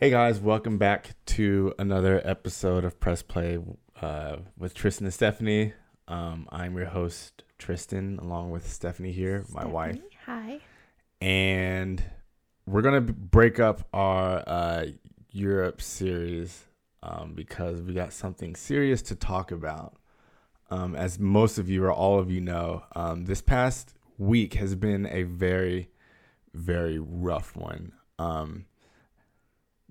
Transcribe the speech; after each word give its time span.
Hey 0.00 0.08
guys, 0.08 0.40
welcome 0.40 0.78
back 0.78 1.10
to 1.26 1.74
another 1.78 2.22
episode 2.24 2.86
of 2.86 2.98
Press 3.00 3.22
Play 3.22 3.58
uh, 4.00 4.36
with 4.56 4.72
Tristan 4.72 5.04
and 5.04 5.12
Stephanie. 5.12 5.74
Um, 6.08 6.48
I'm 6.50 6.74
your 6.74 6.86
host, 6.86 7.42
Tristan, 7.58 8.18
along 8.18 8.50
with 8.50 8.66
Stephanie 8.66 9.12
here, 9.12 9.44
my 9.50 9.60
Stephanie, 9.60 9.74
wife. 9.74 9.98
Hi. 10.24 10.60
And 11.20 12.02
we're 12.64 12.80
going 12.80 13.06
to 13.06 13.12
break 13.12 13.60
up 13.60 13.86
our 13.92 14.42
uh, 14.46 14.86
Europe 15.32 15.82
series 15.82 16.64
um, 17.02 17.34
because 17.34 17.82
we 17.82 17.92
got 17.92 18.14
something 18.14 18.56
serious 18.56 19.02
to 19.02 19.14
talk 19.14 19.52
about. 19.52 19.96
Um, 20.70 20.96
as 20.96 21.18
most 21.18 21.58
of 21.58 21.68
you 21.68 21.84
or 21.84 21.92
all 21.92 22.18
of 22.18 22.30
you 22.30 22.40
know, 22.40 22.84
um, 22.96 23.26
this 23.26 23.42
past 23.42 23.92
week 24.16 24.54
has 24.54 24.74
been 24.74 25.04
a 25.04 25.24
very, 25.24 25.90
very 26.54 26.98
rough 26.98 27.54
one. 27.54 27.92
Um, 28.18 28.64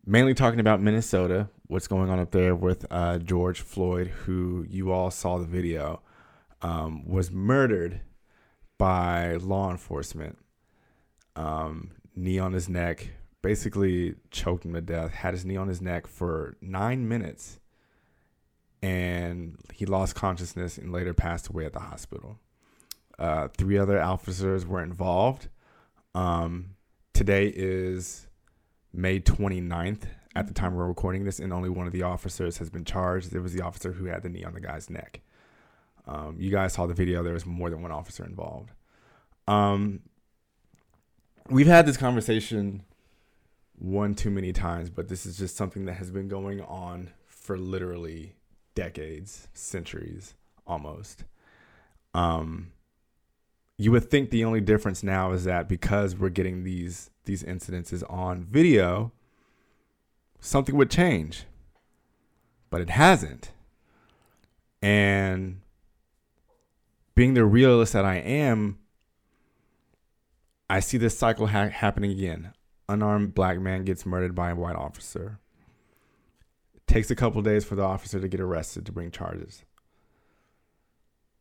mainly 0.05 0.33
talking 0.33 0.59
about 0.59 0.81
Minnesota, 0.81 1.49
what's 1.67 1.87
going 1.87 2.09
on 2.09 2.19
up 2.19 2.31
there 2.31 2.55
with 2.55 2.85
uh, 2.89 3.17
George 3.19 3.61
Floyd, 3.61 4.07
who 4.07 4.65
you 4.69 4.91
all 4.91 5.11
saw 5.11 5.37
the 5.37 5.45
video, 5.45 6.01
um, 6.61 7.07
was 7.07 7.31
murdered 7.31 8.01
by 8.77 9.35
law 9.35 9.69
enforcement. 9.69 10.37
Um, 11.35 11.91
knee 12.15 12.39
on 12.39 12.53
his 12.53 12.67
neck, 12.67 13.11
basically 13.41 14.15
choked 14.31 14.65
him 14.65 14.73
to 14.73 14.81
death, 14.81 15.11
had 15.11 15.33
his 15.33 15.45
knee 15.45 15.57
on 15.57 15.67
his 15.67 15.81
neck 15.81 16.07
for 16.07 16.57
nine 16.61 17.07
minutes, 17.07 17.59
and 18.81 19.57
he 19.73 19.85
lost 19.85 20.15
consciousness 20.15 20.77
and 20.77 20.91
later 20.91 21.13
passed 21.13 21.47
away 21.47 21.65
at 21.65 21.73
the 21.73 21.79
hospital. 21.79 22.39
Uh, 23.17 23.49
three 23.49 23.77
other 23.77 24.01
officers 24.01 24.65
were 24.65 24.81
involved. 24.81 25.49
Um, 26.15 26.75
today 27.13 27.47
is 27.53 28.28
May 28.93 29.19
29th 29.19 30.03
at 30.35 30.47
the 30.47 30.53
time 30.53 30.75
we're 30.75 30.87
recording 30.87 31.25
this, 31.25 31.39
and 31.39 31.51
only 31.51 31.69
one 31.69 31.87
of 31.87 31.93
the 31.93 32.03
officers 32.03 32.57
has 32.57 32.69
been 32.69 32.85
charged. 32.85 33.33
It 33.33 33.39
was 33.39 33.53
the 33.53 33.61
officer 33.61 33.91
who 33.93 34.05
had 34.05 34.23
the 34.23 34.29
knee 34.29 34.43
on 34.43 34.53
the 34.53 34.61
guy's 34.61 34.89
neck. 34.89 35.21
Um, 36.07 36.37
you 36.39 36.49
guys 36.49 36.73
saw 36.73 36.87
the 36.87 36.93
video. 36.93 37.23
There 37.23 37.33
was 37.33 37.45
more 37.45 37.69
than 37.69 37.81
one 37.81 37.91
officer 37.91 38.25
involved. 38.25 38.71
Um, 39.47 40.01
we've 41.49 41.67
had 41.67 41.85
this 41.85 41.97
conversation 41.97 42.83
one 43.77 44.13
too 44.13 44.29
many 44.29 44.53
times, 44.53 44.89
but 44.89 45.07
this 45.07 45.25
is 45.25 45.37
just 45.37 45.55
something 45.55 45.85
that 45.85 45.93
has 45.93 46.11
been 46.11 46.27
going 46.27 46.61
on 46.61 47.11
for 47.25 47.57
literally 47.57 48.35
decades, 48.75 49.47
centuries, 49.53 50.35
almost. 50.67 51.23
Um, 52.13 52.71
you 53.77 53.91
would 53.91 54.09
think 54.09 54.29
the 54.29 54.43
only 54.43 54.61
difference 54.61 55.03
now 55.03 55.31
is 55.31 55.45
that 55.45 55.69
because 55.69 56.15
we're 56.15 56.29
getting 56.29 56.63
these 56.63 57.09
these 57.29 57.43
incidences 57.43 58.03
on 58.11 58.43
video, 58.43 59.11
something 60.39 60.75
would 60.75 60.89
change. 60.89 61.45
But 62.71 62.81
it 62.81 62.89
hasn't. 62.89 63.51
And 64.81 65.61
being 67.13 67.35
the 67.35 67.45
realist 67.45 67.93
that 67.93 68.03
I 68.03 68.15
am, 68.15 68.79
I 70.67 70.79
see 70.79 70.97
this 70.97 71.17
cycle 71.17 71.47
ha- 71.47 71.69
happening 71.69 72.09
again. 72.09 72.53
Unarmed 72.87 73.35
black 73.35 73.59
man 73.59 73.85
gets 73.85 74.07
murdered 74.07 74.33
by 74.33 74.49
a 74.49 74.55
white 74.55 74.75
officer. 74.75 75.39
It 76.73 76.87
takes 76.87 77.11
a 77.11 77.15
couple 77.15 77.43
days 77.43 77.63
for 77.63 77.75
the 77.75 77.83
officer 77.83 78.19
to 78.19 78.27
get 78.27 78.39
arrested 78.39 78.87
to 78.87 78.91
bring 78.91 79.11
charges. 79.11 79.63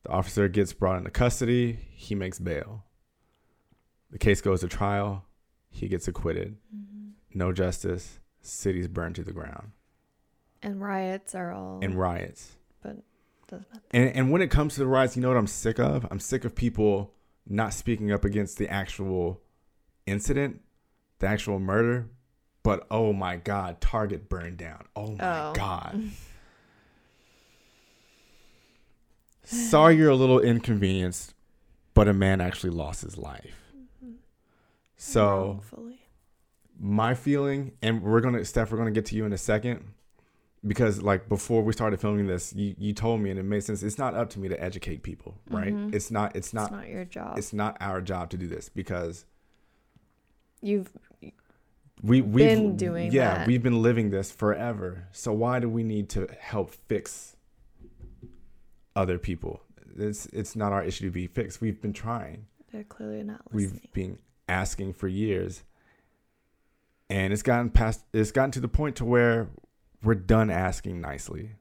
The 0.05 0.11
officer 0.11 0.49
gets 0.49 0.75
brought 0.75 0.99
into 0.99 1.11
custody. 1.11 1.79
He 1.93 2.15
makes 2.15 2.39
bail. 2.39 2.85
The 4.11 4.19
case 4.19 4.43
goes 4.43 4.61
to 4.61 4.69
trial. 4.69 5.25
He 5.71 5.89
gets 5.89 6.09
acquitted. 6.09 6.57
Mm-hmm. 6.75 7.39
No 7.39 7.53
justice. 7.53 8.19
Cities 8.41 8.89
burned 8.89 9.17
to 9.17 9.23
the 9.25 9.33
ground. 9.33 9.73
And 10.63 10.81
riots 10.81 11.35
are 11.35 11.53
all. 11.53 11.81
And 11.83 11.95
riots. 11.99 12.57
doesn't 12.83 13.05
matter. 13.51 13.83
And 13.93 14.09
and 14.15 14.31
when 14.31 14.43
it 14.43 14.51
comes 14.51 14.75
to 14.75 14.81
the 14.81 14.87
riots, 14.87 15.17
you 15.17 15.23
know 15.23 15.29
what 15.29 15.37
I'm 15.37 15.47
sick 15.47 15.79
of? 15.79 16.07
I'm 16.11 16.21
sick 16.21 16.45
of 16.45 16.55
people 16.55 17.13
not 17.47 17.73
speaking 17.73 18.13
up 18.13 18.25
against 18.25 18.59
the 18.59 18.69
actual 18.69 19.41
incident, 20.07 20.61
the 21.19 21.27
actual 21.27 21.59
murder. 21.59 22.09
But 22.63 22.87
oh 22.91 23.13
my 23.13 23.37
God, 23.37 23.81
Target 23.81 24.29
burned 24.29 24.59
down. 24.59 24.85
Oh 24.97 25.13
my 25.13 25.49
Oh. 25.49 25.53
God. 25.55 26.03
Sorry 29.45 29.97
you're 29.97 30.11
a 30.11 30.17
little 30.17 30.41
inconvenienced, 30.41 31.35
but 31.95 32.07
a 32.09 32.13
man 32.13 32.41
actually 32.41 32.71
lost 32.71 33.03
his 33.03 33.17
life. 33.17 33.55
So 35.01 35.45
Wrongfully. 35.53 36.01
my 36.79 37.15
feeling, 37.15 37.73
and 37.81 38.03
we're 38.03 38.21
gonna 38.21 38.45
Steph, 38.45 38.71
we're 38.73 38.79
gonna 38.79 38.91
get 38.91 39.07
to 39.07 39.17
you 39.17 39.25
in 39.25 39.33
a 39.33 39.39
second. 39.39 39.85
Because 40.67 41.01
like 41.03 41.29
before 41.29 41.63
we 41.63 41.73
started 41.73 42.01
filming 42.01 42.27
this, 42.27 42.53
you, 42.53 42.75
you 42.77 42.93
told 42.93 43.21
me 43.21 43.31
and 43.31 43.39
it 43.39 43.45
made 43.45 43.63
sense. 43.63 43.85
It's 43.85 43.97
not 43.97 44.15
up 44.15 44.29
to 44.31 44.41
me 44.41 44.49
to 44.49 44.61
educate 44.61 45.05
people, 45.05 45.37
right? 45.51 45.73
Mhm. 45.73 45.95
It's 45.95 46.11
not 46.11 46.35
it's 46.35 46.53
not 46.53 46.65
it's 46.65 46.73
not 46.73 46.89
your 46.89 47.05
job. 47.05 47.39
it's 47.39 47.53
not 47.53 47.77
our 47.81 48.01
job 48.01 48.29
to 48.31 48.37
do 48.37 48.49
this 48.49 48.69
because 48.69 49.25
You've 50.61 50.91
we 52.03 52.21
we've 52.21 52.35
been 52.45 52.77
doing 52.77 53.13
yeah 53.13 53.39
that. 53.39 53.47
we've 53.47 53.63
been 53.63 53.81
living 53.83 54.11
this 54.11 54.31
forever 54.33 55.07
so 55.13 55.33
why 55.33 55.61
do 55.61 55.69
we 55.69 55.83
need 55.85 56.09
to 56.11 56.29
help 56.41 56.71
fix 56.89 57.37
other 58.97 59.19
people 59.19 59.63
it's 59.97 60.27
it's 60.27 60.55
not 60.57 60.73
our 60.73 60.83
issue 60.85 61.05
to 61.07 61.11
be 61.13 61.27
fixed 61.29 61.61
we've 61.61 61.81
been 61.81 61.93
trying 61.93 62.47
they're 62.73 62.85
clearly 62.85 63.23
not 63.25 63.41
listening. 63.53 63.81
we've 63.83 63.93
been 63.93 64.19
asking 64.49 64.95
for 64.95 65.09
years. 65.09 65.65
And 67.11 67.33
it's 67.33 67.43
gotten 67.43 67.71
past 67.71 68.05
it's 68.13 68.33
gotten 68.33 68.51
to 68.53 68.61
the 68.61 68.69
point 68.69 68.97
to 68.97 69.05
where 69.05 69.49
we're 70.03 70.15
done 70.15 70.51
asking 70.51 71.01
nicely. 71.01 71.53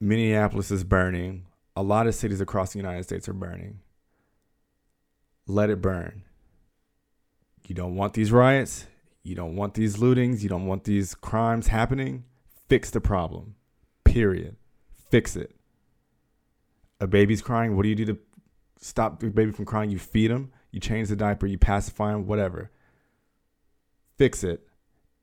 Minneapolis 0.00 0.70
is 0.70 0.84
burning. 0.84 1.46
A 1.74 1.82
lot 1.82 2.06
of 2.06 2.14
cities 2.14 2.40
across 2.40 2.72
the 2.72 2.78
united 2.78 3.04
states 3.04 3.28
are 3.28 3.32
burning. 3.32 3.80
Let 5.46 5.70
it 5.70 5.80
burn. 5.80 6.22
You 7.66 7.74
don't 7.74 7.96
want 7.96 8.14
these 8.14 8.32
riots. 8.32 8.86
You 9.22 9.34
don't 9.34 9.56
want 9.56 9.74
these 9.74 9.96
lootings. 9.96 10.42
You 10.42 10.48
don't 10.48 10.66
want 10.66 10.84
these 10.84 11.14
crimes 11.14 11.68
happening. 11.68 12.24
Fix 12.68 12.90
the 12.90 13.00
problem. 13.00 13.54
Period. 14.04 14.56
Fix 15.10 15.36
it. 15.36 15.54
A 17.00 17.06
baby's 17.06 17.42
crying. 17.42 17.76
What 17.76 17.84
do 17.84 17.88
you 17.88 17.94
do 17.94 18.04
to 18.06 18.18
stop 18.82 19.20
the 19.20 19.30
baby 19.30 19.52
from 19.52 19.64
crying 19.64 19.90
you 19.90 19.98
feed 19.98 20.30
him 20.30 20.50
you 20.72 20.80
change 20.80 21.08
the 21.08 21.16
diaper 21.16 21.46
you 21.46 21.58
pacify 21.58 22.12
him 22.12 22.26
whatever. 22.26 22.70
Fix 24.16 24.42
it. 24.42 24.66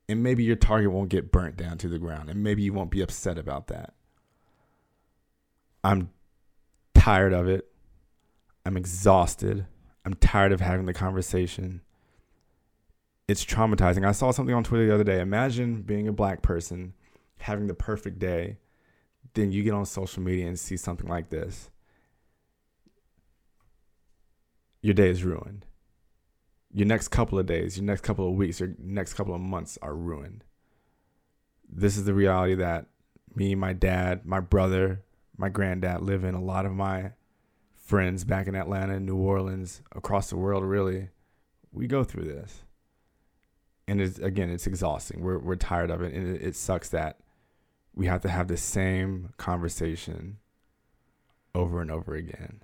And 0.08 0.22
maybe 0.22 0.42
your 0.42 0.56
target 0.56 0.90
won't 0.90 1.08
get 1.08 1.30
burnt 1.30 1.56
down 1.56 1.78
to 1.78 1.88
the 1.88 1.98
ground 1.98 2.30
and 2.30 2.42
maybe 2.42 2.62
you 2.62 2.72
won't 2.72 2.90
be 2.90 3.02
upset 3.02 3.36
about 3.36 3.66
that. 3.66 3.94
I'm 5.84 6.10
tired 6.94 7.32
of 7.32 7.48
it. 7.48 7.66
I'm 8.64 8.76
exhausted. 8.76 9.66
I'm 10.04 10.14
tired 10.14 10.52
of 10.52 10.60
having 10.60 10.86
the 10.86 10.94
conversation. 10.94 11.80
It's 13.28 13.44
traumatizing. 13.44 14.06
I 14.06 14.12
saw 14.12 14.30
something 14.30 14.54
on 14.54 14.64
twitter 14.64 14.86
the 14.86 14.94
other 14.94 15.04
day. 15.04 15.20
Imagine 15.20 15.82
being 15.82 16.08
a 16.08 16.12
black 16.12 16.42
person 16.42 16.94
having 17.38 17.66
the 17.66 17.74
perfect 17.74 18.18
day 18.18 18.58
then 19.34 19.52
you 19.52 19.62
get 19.62 19.74
on 19.74 19.86
social 19.86 20.22
media 20.22 20.46
and 20.46 20.58
see 20.58 20.76
something 20.76 21.08
like 21.08 21.30
this 21.30 21.70
your 24.82 24.94
day 24.94 25.08
is 25.08 25.24
ruined. 25.24 25.66
Your 26.72 26.86
next 26.86 27.08
couple 27.08 27.38
of 27.38 27.46
days, 27.46 27.76
your 27.76 27.84
next 27.84 28.02
couple 28.02 28.28
of 28.28 28.34
weeks, 28.34 28.60
your 28.60 28.74
next 28.78 29.14
couple 29.14 29.34
of 29.34 29.40
months 29.40 29.78
are 29.82 29.94
ruined. 29.94 30.44
This 31.68 31.96
is 31.96 32.04
the 32.04 32.14
reality 32.14 32.54
that 32.54 32.86
me, 33.34 33.54
my 33.54 33.72
dad, 33.72 34.24
my 34.24 34.40
brother, 34.40 35.02
my 35.36 35.48
granddad 35.48 36.02
live 36.02 36.24
in. 36.24 36.34
A 36.34 36.42
lot 36.42 36.66
of 36.66 36.72
my 36.72 37.12
friends 37.74 38.24
back 38.24 38.46
in 38.46 38.54
Atlanta, 38.54 39.00
New 39.00 39.16
Orleans, 39.16 39.82
across 39.94 40.30
the 40.30 40.36
world, 40.36 40.64
really, 40.64 41.08
we 41.72 41.86
go 41.86 42.04
through 42.04 42.24
this. 42.24 42.64
And 43.88 44.00
it's, 44.00 44.18
again, 44.18 44.50
it's 44.50 44.66
exhausting. 44.68 45.20
We're, 45.22 45.38
we're 45.38 45.56
tired 45.56 45.90
of 45.90 46.02
it. 46.02 46.12
And 46.14 46.36
it, 46.36 46.42
it 46.42 46.56
sucks 46.56 46.88
that 46.90 47.18
we 47.94 48.06
have 48.06 48.20
to 48.22 48.28
have 48.28 48.46
the 48.46 48.56
same 48.56 49.32
conversation 49.36 50.38
over 51.54 51.80
and 51.80 51.90
over 51.90 52.14
again 52.14 52.62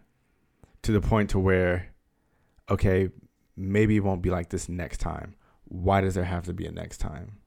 to 0.82 0.92
the 0.92 1.00
point 1.00 1.30
to 1.30 1.38
where 1.40 1.88
okay, 2.68 3.10
maybe 3.56 3.96
it 3.96 4.04
won't 4.04 4.22
be 4.22 4.30
like 4.30 4.50
this 4.50 4.68
next 4.68 4.98
time. 4.98 5.34
Why 5.64 6.00
does 6.00 6.14
there 6.14 6.24
have 6.24 6.44
to 6.44 6.52
be 6.52 6.66
a 6.66 6.70
next 6.70 6.98
time? 6.98 7.38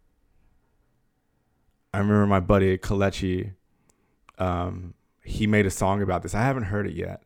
I 1.93 1.99
remember 1.99 2.27
my 2.27 2.39
buddy 2.39 2.77
Kalechi, 2.77 3.53
um, 4.37 4.93
he 5.23 5.47
made 5.47 5.65
a 5.65 5.71
song 5.71 6.01
about 6.01 6.23
this. 6.23 6.35
I 6.35 6.43
haven't 6.43 6.63
heard 6.63 6.87
it 6.87 6.93
yet. 6.93 7.23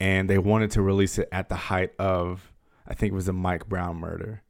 And 0.00 0.30
they 0.30 0.38
wanted 0.38 0.70
to 0.72 0.82
release 0.82 1.18
it 1.18 1.28
at 1.32 1.48
the 1.48 1.56
height 1.56 1.90
of, 1.98 2.52
I 2.86 2.94
think 2.94 3.12
it 3.12 3.16
was 3.16 3.26
the 3.26 3.32
Mike 3.32 3.68
Brown 3.68 3.96
murder. 3.96 4.42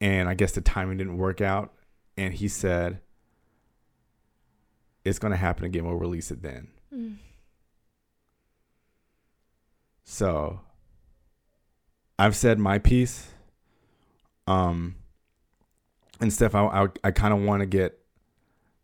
And 0.00 0.28
I 0.28 0.34
guess 0.34 0.52
the 0.52 0.60
timing 0.60 0.96
didn't 0.96 1.18
work 1.18 1.40
out. 1.40 1.74
And 2.16 2.32
he 2.32 2.48
said, 2.48 3.00
it's 5.04 5.18
going 5.18 5.32
to 5.32 5.36
happen 5.36 5.64
again. 5.66 5.84
We'll 5.84 5.96
release 5.96 6.30
it 6.30 6.42
then. 6.42 6.68
Mm. 6.94 7.16
So 10.04 10.60
I've 12.18 12.36
said 12.36 12.58
my 12.58 12.78
piece. 12.78 13.28
Um 14.46 14.96
and 16.20 16.32
Steph, 16.32 16.54
I 16.54 16.64
I, 16.64 16.86
I 17.04 17.10
kind 17.10 17.34
of 17.34 17.40
want 17.40 17.60
to 17.60 17.66
get 17.66 17.98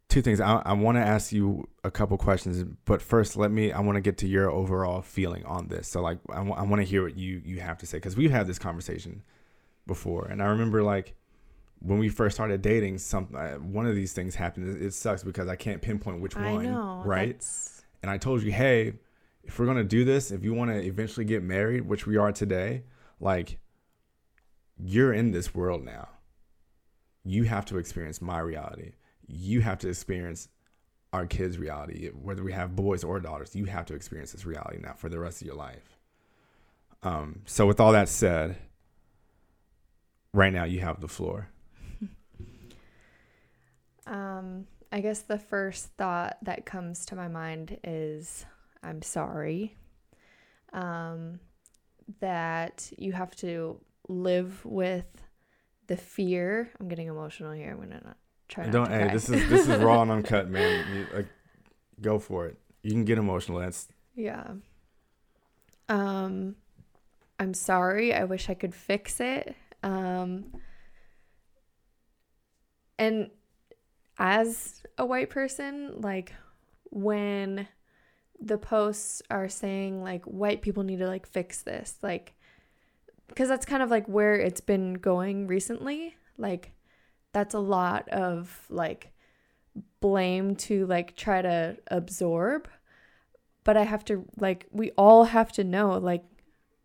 two 0.08 0.22
things. 0.22 0.40
I 0.40 0.56
I 0.64 0.72
want 0.72 0.96
to 0.96 1.02
ask 1.02 1.32
you 1.32 1.68
a 1.84 1.90
couple 1.90 2.16
questions, 2.18 2.64
but 2.84 3.00
first, 3.00 3.36
let 3.36 3.50
me. 3.50 3.72
I 3.72 3.80
want 3.80 3.96
to 3.96 4.00
get 4.00 4.18
to 4.18 4.26
your 4.26 4.50
overall 4.50 5.00
feeling 5.02 5.44
on 5.46 5.68
this. 5.68 5.86
So, 5.88 6.02
like, 6.02 6.18
I, 6.30 6.36
w- 6.36 6.54
I 6.54 6.62
want 6.62 6.80
to 6.82 6.84
hear 6.86 7.02
what 7.04 7.16
you 7.16 7.40
you 7.44 7.60
have 7.60 7.78
to 7.78 7.86
say 7.86 7.98
because 7.98 8.16
we've 8.16 8.30
had 8.30 8.46
this 8.46 8.58
conversation 8.58 9.22
before, 9.86 10.26
and 10.26 10.42
I 10.42 10.46
remember 10.46 10.82
like 10.82 11.14
when 11.78 11.98
we 11.98 12.08
first 12.08 12.36
started 12.36 12.60
dating, 12.62 12.98
some 12.98 13.28
uh, 13.36 13.50
one 13.52 13.86
of 13.86 13.94
these 13.94 14.12
things 14.12 14.34
happened. 14.34 14.76
It, 14.76 14.86
it 14.86 14.94
sucks 14.94 15.22
because 15.22 15.46
I 15.48 15.56
can't 15.56 15.80
pinpoint 15.80 16.20
which 16.20 16.34
one, 16.36 16.64
know. 16.64 17.02
right? 17.04 17.28
that's- 17.28 17.82
And 18.02 18.10
I 18.10 18.18
told 18.18 18.42
you, 18.42 18.50
hey, 18.50 18.94
if 19.44 19.58
we're 19.58 19.66
gonna 19.66 19.84
do 19.84 20.04
this, 20.04 20.30
if 20.32 20.42
you 20.42 20.52
want 20.54 20.70
to 20.72 20.82
eventually 20.82 21.24
get 21.24 21.42
married, 21.42 21.82
which 21.82 22.06
we 22.06 22.16
are 22.16 22.32
today, 22.32 22.82
like 23.20 23.58
you're 24.76 25.12
in 25.12 25.30
this 25.30 25.54
world 25.54 25.84
now. 25.84 26.08
You 27.22 27.44
have 27.44 27.66
to 27.66 27.78
experience 27.78 28.22
my 28.22 28.38
reality. 28.38 28.92
You 29.26 29.60
have 29.60 29.78
to 29.80 29.88
experience 29.88 30.48
our 31.12 31.26
kids' 31.26 31.58
reality. 31.58 32.08
Whether 32.08 32.42
we 32.42 32.52
have 32.52 32.74
boys 32.74 33.04
or 33.04 33.20
daughters, 33.20 33.54
you 33.54 33.66
have 33.66 33.86
to 33.86 33.94
experience 33.94 34.32
this 34.32 34.46
reality 34.46 34.78
now 34.80 34.94
for 34.96 35.08
the 35.08 35.18
rest 35.18 35.42
of 35.42 35.46
your 35.46 35.56
life. 35.56 35.98
Um, 37.02 37.42
so 37.46 37.66
with 37.66 37.80
all 37.80 37.92
that 37.92 38.08
said, 38.08 38.56
right 40.32 40.52
now 40.52 40.64
you 40.64 40.80
have 40.80 41.00
the 41.00 41.08
floor. 41.08 41.48
Um, 44.06 44.66
I 44.90 45.00
guess 45.00 45.20
the 45.20 45.38
first 45.38 45.90
thought 45.96 46.38
that 46.42 46.66
comes 46.66 47.06
to 47.06 47.14
my 47.14 47.28
mind 47.28 47.78
is 47.84 48.44
I'm 48.82 49.02
sorry. 49.02 49.76
Um, 50.72 51.38
that 52.20 52.90
you 52.98 53.12
have 53.12 53.34
to 53.36 53.80
live 54.08 54.64
with 54.64 55.06
the 55.86 55.96
fear. 55.96 56.70
I'm 56.78 56.88
getting 56.88 57.08
emotional 57.08 57.52
here. 57.52 57.70
I'm 57.70 57.78
gonna 57.78 58.00
not 58.04 58.16
try. 58.48 58.64
Not 58.64 58.72
Don't 58.72 58.88
to 58.88 58.94
hey, 58.94 59.04
cry. 59.04 59.12
this 59.12 59.28
is 59.28 59.48
this 59.48 59.68
is 59.68 59.78
raw 59.78 60.02
and 60.02 60.10
uncut, 60.10 60.48
man. 60.50 60.84
You, 60.94 61.06
like, 61.14 61.28
go 62.00 62.18
for 62.18 62.46
it. 62.46 62.58
You 62.82 62.92
can 62.92 63.04
get 63.04 63.18
emotional. 63.18 63.58
That's 63.58 63.88
Yeah. 64.14 64.52
Um 65.88 66.56
I'm 67.38 67.54
sorry. 67.54 68.12
I 68.14 68.24
wish 68.24 68.50
I 68.50 68.54
could 68.54 68.74
fix 68.74 69.20
it. 69.20 69.54
Um 69.82 70.52
and 72.98 73.30
as 74.18 74.82
a 74.98 75.06
white 75.06 75.30
person, 75.30 76.00
like 76.00 76.34
when 76.90 77.66
the 78.40 78.58
posts 78.58 79.22
are 79.30 79.48
saying 79.48 80.02
like 80.02 80.24
white 80.24 80.62
people 80.62 80.82
need 80.82 80.98
to 80.98 81.06
like 81.06 81.26
fix 81.26 81.62
this, 81.62 81.96
like 82.02 82.34
because 83.28 83.48
that's 83.48 83.66
kind 83.66 83.82
of 83.82 83.90
like 83.90 84.06
where 84.08 84.34
it's 84.34 84.60
been 84.60 84.94
going 84.94 85.46
recently. 85.46 86.16
Like 86.38 86.72
that's 87.32 87.54
a 87.54 87.60
lot 87.60 88.08
of 88.08 88.66
like 88.68 89.12
blame 90.00 90.56
to 90.56 90.86
like 90.86 91.14
try 91.16 91.40
to 91.42 91.76
absorb 91.88 92.68
but 93.64 93.76
I 93.76 93.84
have 93.84 94.04
to 94.06 94.24
like 94.38 94.66
we 94.70 94.90
all 94.92 95.24
have 95.24 95.52
to 95.52 95.64
know 95.64 95.98
like 95.98 96.24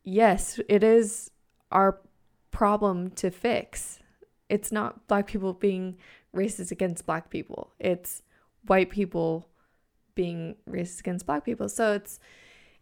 yes, 0.03 0.59
it 0.69 0.83
is 0.83 1.31
our 1.71 1.99
problem 2.51 3.09
to 3.11 3.31
fix. 3.31 3.99
It's 4.49 4.71
not 4.71 5.07
black 5.07 5.27
people 5.27 5.53
being 5.53 5.97
racist 6.35 6.71
against 6.71 7.05
black 7.05 7.29
people. 7.29 7.71
It's 7.79 8.21
white 8.67 8.89
people 8.89 9.49
being 10.15 10.55
racist 10.69 11.01
against 11.01 11.25
black 11.25 11.45
people. 11.45 11.69
So 11.69 11.93
it's 11.93 12.19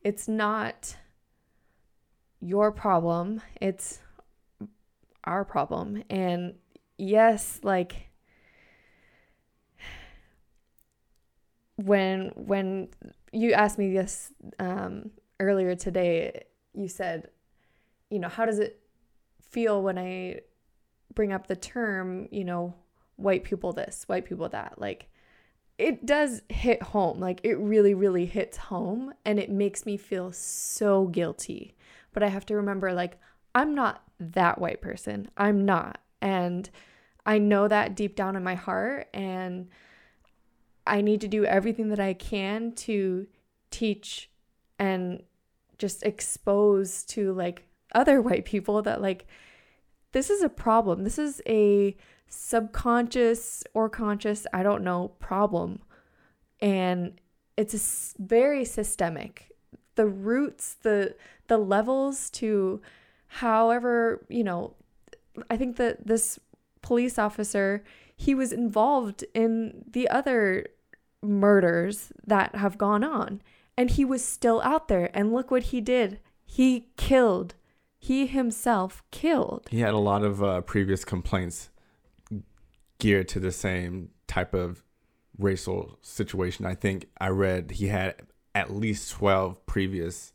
it's 0.01 0.27
not 0.27 0.95
your 2.39 2.71
problem. 2.71 3.41
It's 3.61 3.99
our 5.23 5.45
problem. 5.45 6.03
And 6.09 6.55
yes, 6.97 7.59
like 7.63 8.09
when 11.75 12.31
when 12.35 12.89
you 13.33 13.53
asked 13.53 13.77
me 13.77 13.91
this 13.93 14.31
um, 14.59 15.09
earlier 15.39 15.75
today. 15.75 16.45
You 16.73 16.87
said, 16.87 17.29
you 18.09 18.19
know, 18.19 18.29
how 18.29 18.45
does 18.45 18.59
it 18.59 18.79
feel 19.41 19.81
when 19.81 19.97
I 19.97 20.41
bring 21.13 21.33
up 21.33 21.47
the 21.47 21.55
term, 21.55 22.27
you 22.31 22.43
know, 22.43 22.75
white 23.15 23.43
people 23.43 23.73
this, 23.73 24.03
white 24.07 24.25
people 24.25 24.49
that? 24.49 24.75
Like, 24.77 25.09
it 25.77 26.05
does 26.05 26.41
hit 26.49 26.81
home. 26.81 27.19
Like, 27.19 27.41
it 27.43 27.55
really, 27.55 27.93
really 27.93 28.25
hits 28.25 28.57
home. 28.57 29.13
And 29.25 29.39
it 29.39 29.49
makes 29.49 29.85
me 29.85 29.97
feel 29.97 30.31
so 30.31 31.07
guilty. 31.07 31.75
But 32.13 32.23
I 32.23 32.29
have 32.29 32.45
to 32.47 32.55
remember, 32.55 32.93
like, 32.93 33.19
I'm 33.55 33.73
not 33.75 34.03
that 34.19 34.59
white 34.59 34.81
person. 34.81 35.29
I'm 35.37 35.65
not. 35.65 35.99
And 36.21 36.69
I 37.25 37.37
know 37.37 37.67
that 37.67 37.95
deep 37.95 38.15
down 38.15 38.35
in 38.35 38.43
my 38.43 38.55
heart. 38.55 39.07
And 39.13 39.69
I 40.85 41.01
need 41.01 41.21
to 41.21 41.27
do 41.27 41.45
everything 41.45 41.89
that 41.89 41.99
I 41.99 42.13
can 42.13 42.73
to 42.73 43.27
teach 43.71 44.29
and 44.77 45.23
just 45.77 46.03
expose 46.03 47.03
to 47.03 47.33
like 47.33 47.67
other 47.93 48.21
white 48.21 48.45
people 48.45 48.81
that 48.83 49.01
like 49.01 49.25
this 50.11 50.29
is 50.29 50.43
a 50.43 50.49
problem. 50.49 51.03
This 51.03 51.17
is 51.17 51.41
a 51.47 51.97
subconscious 52.33 53.63
or 53.73 53.89
conscious, 53.89 54.45
I 54.53 54.63
don't 54.63 54.83
know, 54.83 55.09
problem. 55.19 55.79
And 56.59 57.19
it's 57.57 58.15
very 58.17 58.65
systemic. 58.65 59.51
The 59.95 60.07
roots, 60.07 60.75
the 60.81 61.15
the 61.47 61.57
levels 61.57 62.29
to 62.31 62.81
however, 63.27 64.25
you 64.29 64.43
know, 64.43 64.75
I 65.49 65.57
think 65.57 65.77
that 65.77 66.07
this 66.07 66.39
police 66.81 67.19
officer, 67.19 67.83
he 68.15 68.33
was 68.33 68.51
involved 68.51 69.23
in 69.33 69.85
the 69.91 70.09
other 70.09 70.67
murders 71.21 72.11
that 72.25 72.55
have 72.55 72.77
gone 72.77 73.03
on 73.03 73.41
and 73.77 73.89
he 73.91 74.05
was 74.05 74.23
still 74.23 74.61
out 74.61 74.87
there 74.87 75.09
and 75.13 75.33
look 75.33 75.51
what 75.51 75.63
he 75.63 75.81
did. 75.81 76.19
He 76.45 76.89
killed. 76.97 77.55
He 77.97 78.27
himself 78.27 79.01
killed. 79.11 79.67
he 79.71 79.79
had 79.79 79.93
a 79.93 79.97
lot 79.97 80.23
of 80.23 80.43
uh, 80.43 80.61
previous 80.61 81.05
complaints 81.05 81.69
geared 82.99 83.27
to 83.29 83.39
the 83.39 83.51
same 83.51 84.09
type 84.27 84.53
of 84.53 84.83
racial 85.37 85.97
situation. 86.01 86.65
I 86.65 86.75
think 86.75 87.07
I 87.19 87.29
read 87.29 87.71
he 87.71 87.87
had 87.87 88.15
at 88.55 88.71
least 88.71 89.11
12 89.11 89.65
previous 89.65 90.31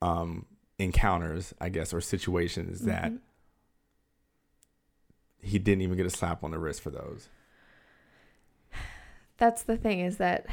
um 0.00 0.46
encounters, 0.78 1.52
I 1.60 1.68
guess, 1.70 1.92
or 1.92 2.00
situations 2.00 2.82
that 2.82 3.10
Mhm. 3.12 3.18
he 5.40 5.58
didn't 5.58 5.82
even 5.82 5.96
get 5.96 6.06
a 6.06 6.10
slap 6.10 6.44
on 6.44 6.52
the 6.52 6.58
wrist 6.58 6.80
for 6.80 6.90
those. 6.90 7.28
that's 9.38 9.62
the 9.62 9.76
thing 9.76 10.00
is 10.00 10.16
that 10.16 10.46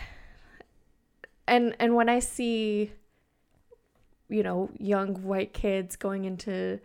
and 1.47 1.75
and 1.79 1.95
when 1.95 2.07
i 2.07 2.19
see 2.19 2.91
you 4.29 4.43
know 4.43 4.69
young 4.77 5.23
white 5.23 5.53
kids 5.53 5.95
going 5.95 6.23
into 6.23 6.79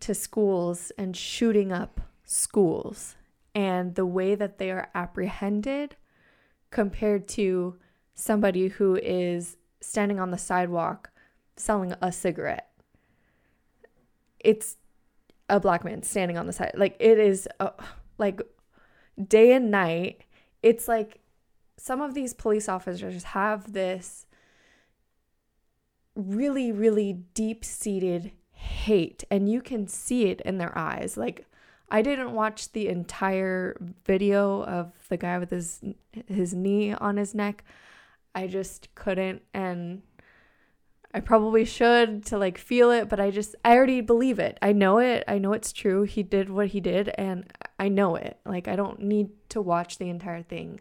to 0.00 0.14
schools 0.14 0.90
and 0.96 1.14
shooting 1.14 1.70
up 1.70 2.00
schools 2.28 3.16
and 3.54 3.94
the 3.94 4.04
way 4.04 4.34
that 4.34 4.58
they 4.58 4.70
are 4.70 4.90
apprehended 4.94 5.96
compared 6.70 7.26
to 7.26 7.74
somebody 8.14 8.68
who 8.68 8.96
is 8.96 9.56
standing 9.80 10.20
on 10.20 10.30
the 10.30 10.36
sidewalk 10.36 11.10
selling 11.56 11.94
a 12.02 12.12
cigarette. 12.12 12.70
It's 14.38 14.76
a 15.48 15.58
black 15.58 15.84
man 15.84 16.02
standing 16.02 16.36
on 16.36 16.46
the 16.46 16.52
side 16.52 16.72
like 16.76 16.94
it 17.00 17.18
is 17.18 17.48
uh, 17.58 17.70
like 18.18 18.42
day 19.26 19.52
and 19.52 19.70
night. 19.70 20.24
It's 20.62 20.86
like 20.86 21.20
some 21.78 22.02
of 22.02 22.12
these 22.12 22.34
police 22.34 22.68
officers 22.68 23.24
have 23.24 23.72
this 23.72 24.26
really 26.14 26.70
really 26.72 27.14
deep 27.32 27.64
seated 27.64 28.32
hate 28.50 29.24
and 29.30 29.50
you 29.50 29.62
can 29.62 29.88
see 29.88 30.26
it 30.26 30.42
in 30.42 30.58
their 30.58 30.76
eyes. 30.76 31.16
Like 31.16 31.47
i 31.90 32.02
didn't 32.02 32.32
watch 32.32 32.72
the 32.72 32.88
entire 32.88 33.76
video 34.04 34.62
of 34.64 34.92
the 35.08 35.16
guy 35.16 35.38
with 35.38 35.50
his 35.50 35.80
his 36.26 36.54
knee 36.54 36.92
on 36.92 37.16
his 37.16 37.34
neck. 37.34 37.64
I 38.34 38.46
just 38.46 38.94
couldn't 38.94 39.42
and 39.52 40.02
i 41.14 41.20
probably 41.20 41.64
should 41.64 42.24
to 42.26 42.38
like 42.38 42.58
feel 42.58 42.90
it 42.90 43.08
but 43.08 43.18
i 43.18 43.30
just 43.30 43.56
i 43.64 43.74
already 43.74 44.00
believe 44.00 44.38
it. 44.38 44.58
I 44.62 44.72
know 44.72 44.98
it. 44.98 45.24
I 45.26 45.38
know 45.38 45.52
it's 45.52 45.72
true. 45.72 46.02
He 46.02 46.22
did 46.22 46.50
what 46.50 46.68
he 46.68 46.80
did 46.80 47.10
and 47.16 47.50
i 47.78 47.88
know 47.88 48.16
it. 48.16 48.38
Like 48.44 48.68
i 48.68 48.76
don't 48.76 49.00
need 49.00 49.30
to 49.50 49.60
watch 49.60 49.98
the 49.98 50.10
entire 50.10 50.42
thing 50.42 50.80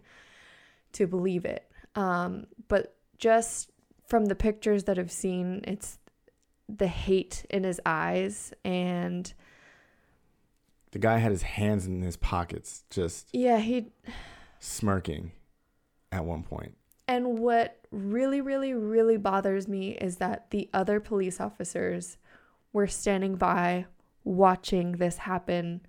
to 0.93 1.07
believe 1.07 1.45
it. 1.45 1.69
Um 1.95 2.47
but 2.67 2.95
just 3.17 3.71
from 4.07 4.25
the 4.25 4.35
pictures 4.35 4.85
that 4.85 4.99
i've 4.99 5.11
seen 5.11 5.61
it's 5.65 5.97
the 6.69 6.87
hate 6.87 7.45
in 7.49 7.63
his 7.63 7.79
eyes 7.85 8.53
and 8.63 9.33
The 10.97 11.01
guy 11.01 11.19
had 11.19 11.31
his 11.31 11.43
hands 11.43 11.85
in 11.85 12.01
his 12.01 12.17
pockets, 12.17 12.83
just 12.89 13.29
yeah 13.31 13.59
he 13.59 13.91
smirking 14.59 15.31
at 16.11 16.25
one 16.25 16.41
point. 16.41 16.75
And 17.07 17.37
what 17.37 17.79
really, 17.91 18.41
really, 18.41 18.73
really 18.73 19.17
bothers 19.17 19.67
me 19.67 19.91
is 19.91 20.17
that 20.17 20.49
the 20.49 20.69
other 20.73 20.99
police 20.99 21.39
officers 21.39 22.17
were 22.73 22.87
standing 22.87 23.35
by 23.35 23.85
watching 24.23 24.93
this 24.93 25.19
happen 25.19 25.81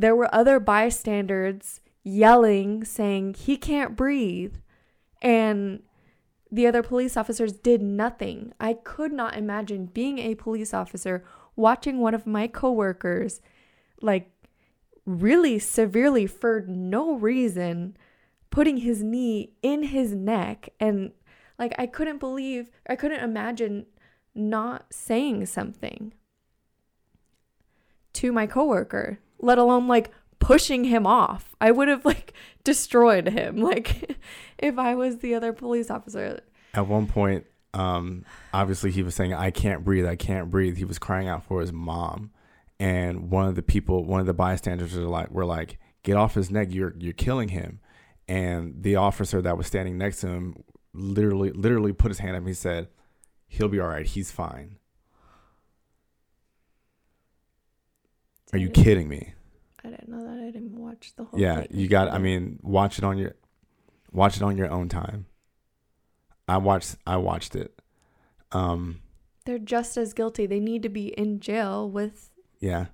there 0.00 0.16
were 0.16 0.34
other 0.34 0.58
bystanders 0.58 1.82
yelling, 2.02 2.84
saying, 2.84 3.34
he 3.34 3.58
can't 3.58 3.94
breathe. 3.94 4.54
And 5.20 5.82
the 6.50 6.66
other 6.66 6.82
police 6.82 7.18
officers 7.18 7.52
did 7.52 7.82
nothing. 7.82 8.54
I 8.58 8.72
could 8.72 9.12
not 9.12 9.36
imagine 9.36 9.84
being 9.84 10.18
a 10.18 10.36
police 10.36 10.72
officer 10.72 11.22
watching 11.54 11.98
one 11.98 12.14
of 12.14 12.26
my 12.26 12.46
coworkers 12.46 13.42
like 14.00 14.30
really 15.06 15.58
severely 15.58 16.26
for 16.26 16.64
no 16.66 17.14
reason 17.14 17.96
putting 18.50 18.78
his 18.78 19.02
knee 19.02 19.52
in 19.62 19.84
his 19.84 20.14
neck 20.14 20.70
and 20.78 21.12
like 21.58 21.72
I 21.78 21.86
couldn't 21.86 22.18
believe 22.18 22.70
I 22.88 22.96
couldn't 22.96 23.22
imagine 23.22 23.86
not 24.34 24.86
saying 24.90 25.46
something 25.46 26.14
to 28.14 28.32
my 28.32 28.46
coworker, 28.46 29.18
let 29.38 29.58
alone 29.58 29.88
like 29.88 30.10
pushing 30.38 30.84
him 30.84 31.06
off. 31.06 31.54
I 31.60 31.70
would 31.70 31.88
have 31.88 32.04
like 32.04 32.32
destroyed 32.64 33.28
him 33.28 33.56
like 33.62 34.18
if 34.58 34.78
I 34.78 34.94
was 34.94 35.18
the 35.18 35.34
other 35.34 35.52
police 35.52 35.90
officer. 35.90 36.40
At 36.74 36.86
one 36.86 37.06
point, 37.06 37.46
um, 37.74 38.24
obviously 38.52 38.90
he 38.90 39.02
was 39.02 39.14
saying, 39.14 39.34
I 39.34 39.50
can't 39.50 39.84
breathe, 39.84 40.06
I 40.06 40.16
can't 40.16 40.50
breathe. 40.50 40.76
He 40.76 40.84
was 40.84 40.98
crying 40.98 41.28
out 41.28 41.44
for 41.44 41.60
his 41.60 41.72
mom. 41.72 42.30
And 42.80 43.30
one 43.30 43.46
of 43.46 43.54
the 43.54 43.62
people, 43.62 44.04
one 44.04 44.20
of 44.20 44.26
the 44.26 44.32
bystanders 44.34 44.94
were 44.96 45.02
like, 45.02 45.30
were 45.30 45.44
like, 45.44 45.78
get 46.02 46.16
off 46.16 46.34
his 46.34 46.50
neck, 46.50 46.68
you're 46.70 46.94
you're 46.98 47.12
killing 47.12 47.50
him. 47.50 47.78
And 48.26 48.82
the 48.82 48.96
officer 48.96 49.42
that 49.42 49.56
was 49.58 49.66
standing 49.66 49.98
next 49.98 50.20
to 50.22 50.28
him 50.28 50.64
literally 50.94 51.52
literally 51.52 51.92
put 51.92 52.10
his 52.10 52.18
hand 52.20 52.32
up 52.32 52.38
and 52.38 52.48
he 52.48 52.54
said, 52.54 52.88
He'll 53.46 53.68
be 53.68 53.78
all 53.80 53.88
right, 53.88 54.06
he's 54.06 54.30
fine. 54.32 54.78
Are 58.52 58.58
you 58.58 58.68
kidding 58.70 59.08
me? 59.08 59.34
I 59.84 59.90
didn't 59.90 60.08
know 60.08 60.24
that. 60.24 60.42
I 60.42 60.50
didn't 60.50 60.76
watch 60.76 61.12
the 61.16 61.24
whole 61.24 61.38
Yeah, 61.38 61.60
thing. 61.62 61.68
you 61.70 61.88
got 61.88 62.10
I 62.12 62.18
mean, 62.18 62.58
watch 62.62 62.98
it 62.98 63.04
on 63.04 63.18
your 63.18 63.34
watch 64.12 64.36
it 64.36 64.42
on 64.42 64.56
your 64.56 64.70
own 64.70 64.88
time. 64.88 65.26
I 66.48 66.56
watched 66.56 66.96
I 67.06 67.16
watched 67.18 67.54
it. 67.54 67.80
Um 68.52 69.00
They're 69.44 69.58
just 69.58 69.96
as 69.96 70.12
guilty. 70.12 70.46
They 70.46 70.60
need 70.60 70.82
to 70.82 70.88
be 70.88 71.08
in 71.08 71.40
jail 71.40 71.88
with 71.88 72.30
yeah. 72.60 72.86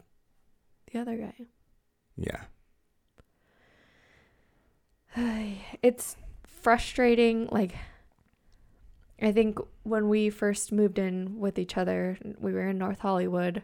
the 0.93 1.01
other 1.01 1.17
guy. 1.17 1.35
Yeah. 2.17 2.45
it's 5.83 6.17
frustrating. 6.47 7.49
Like, 7.51 7.75
I 9.21 9.33
think 9.33 9.59
when 9.83 10.09
we 10.09 10.31
first 10.31 10.73
moved 10.73 10.99
in 10.99 11.39
with 11.39 11.59
each 11.59 11.77
other, 11.77 12.19
we 12.39 12.53
were 12.53 12.69
in 12.69 12.79
North 12.79 13.01
Hollywood. 13.01 13.63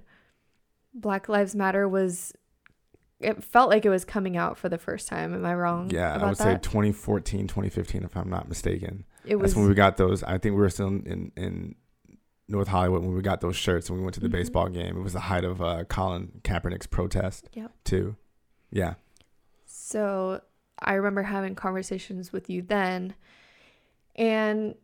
Black 0.94 1.28
Lives 1.28 1.54
Matter 1.54 1.88
was. 1.88 2.32
It 3.20 3.44
felt 3.44 3.70
like 3.70 3.84
it 3.84 3.88
was 3.88 4.04
coming 4.04 4.36
out 4.36 4.58
for 4.58 4.68
the 4.68 4.78
first 4.78 5.06
time. 5.06 5.32
Am 5.32 5.46
I 5.46 5.54
wrong? 5.54 5.90
Yeah, 5.90 6.16
I 6.20 6.26
would 6.26 6.36
say 6.36 6.58
2014, 6.60 7.46
2015 7.46 8.02
if 8.02 8.16
I'm 8.16 8.28
not 8.28 8.48
mistaken. 8.48 9.04
it 9.24 9.36
was. 9.36 9.52
That's 9.52 9.58
when 9.58 9.68
we 9.68 9.74
got 9.74 9.96
those. 9.96 10.24
I 10.24 10.38
think 10.38 10.56
we 10.56 10.60
were 10.60 10.70
still 10.70 10.88
in 10.88 11.30
in 11.36 11.76
North 12.48 12.68
Hollywood 12.68 13.02
when 13.02 13.14
we 13.14 13.22
got 13.22 13.40
those 13.40 13.56
shirts 13.56 13.88
and 13.88 13.98
we 13.98 14.04
went 14.04 14.14
to 14.14 14.20
the 14.20 14.28
Mhm. 14.28 14.32
baseball 14.32 14.68
game. 14.68 14.96
It 14.96 15.00
was 15.02 15.12
the 15.14 15.20
height 15.20 15.44
of 15.44 15.62
uh, 15.62 15.84
Colin 15.84 16.40
Kaepernick's 16.44 16.86
protest 16.86 17.48
Yep. 17.54 17.72
too. 17.84 18.16
Yeah. 18.70 18.94
So 19.64 20.42
I 20.78 20.94
remember 20.94 21.22
having 21.22 21.54
conversations 21.54 22.32
with 22.32 22.50
you 22.50 22.62
then, 22.62 23.14
and 24.16 24.74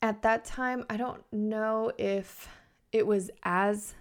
at 0.00 0.22
that 0.22 0.44
time, 0.44 0.84
I 0.90 0.96
don't 0.96 1.22
know 1.32 1.92
if 1.98 2.48
it 2.92 3.06
was 3.06 3.30
as. 3.42 3.94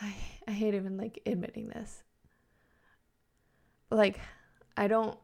I, 0.00 0.14
I 0.46 0.50
hate 0.52 0.74
even 0.74 0.96
like 0.98 1.20
admitting 1.24 1.68
this. 1.68 2.02
Like, 3.90 4.20
I 4.76 4.88
don't 4.88 5.18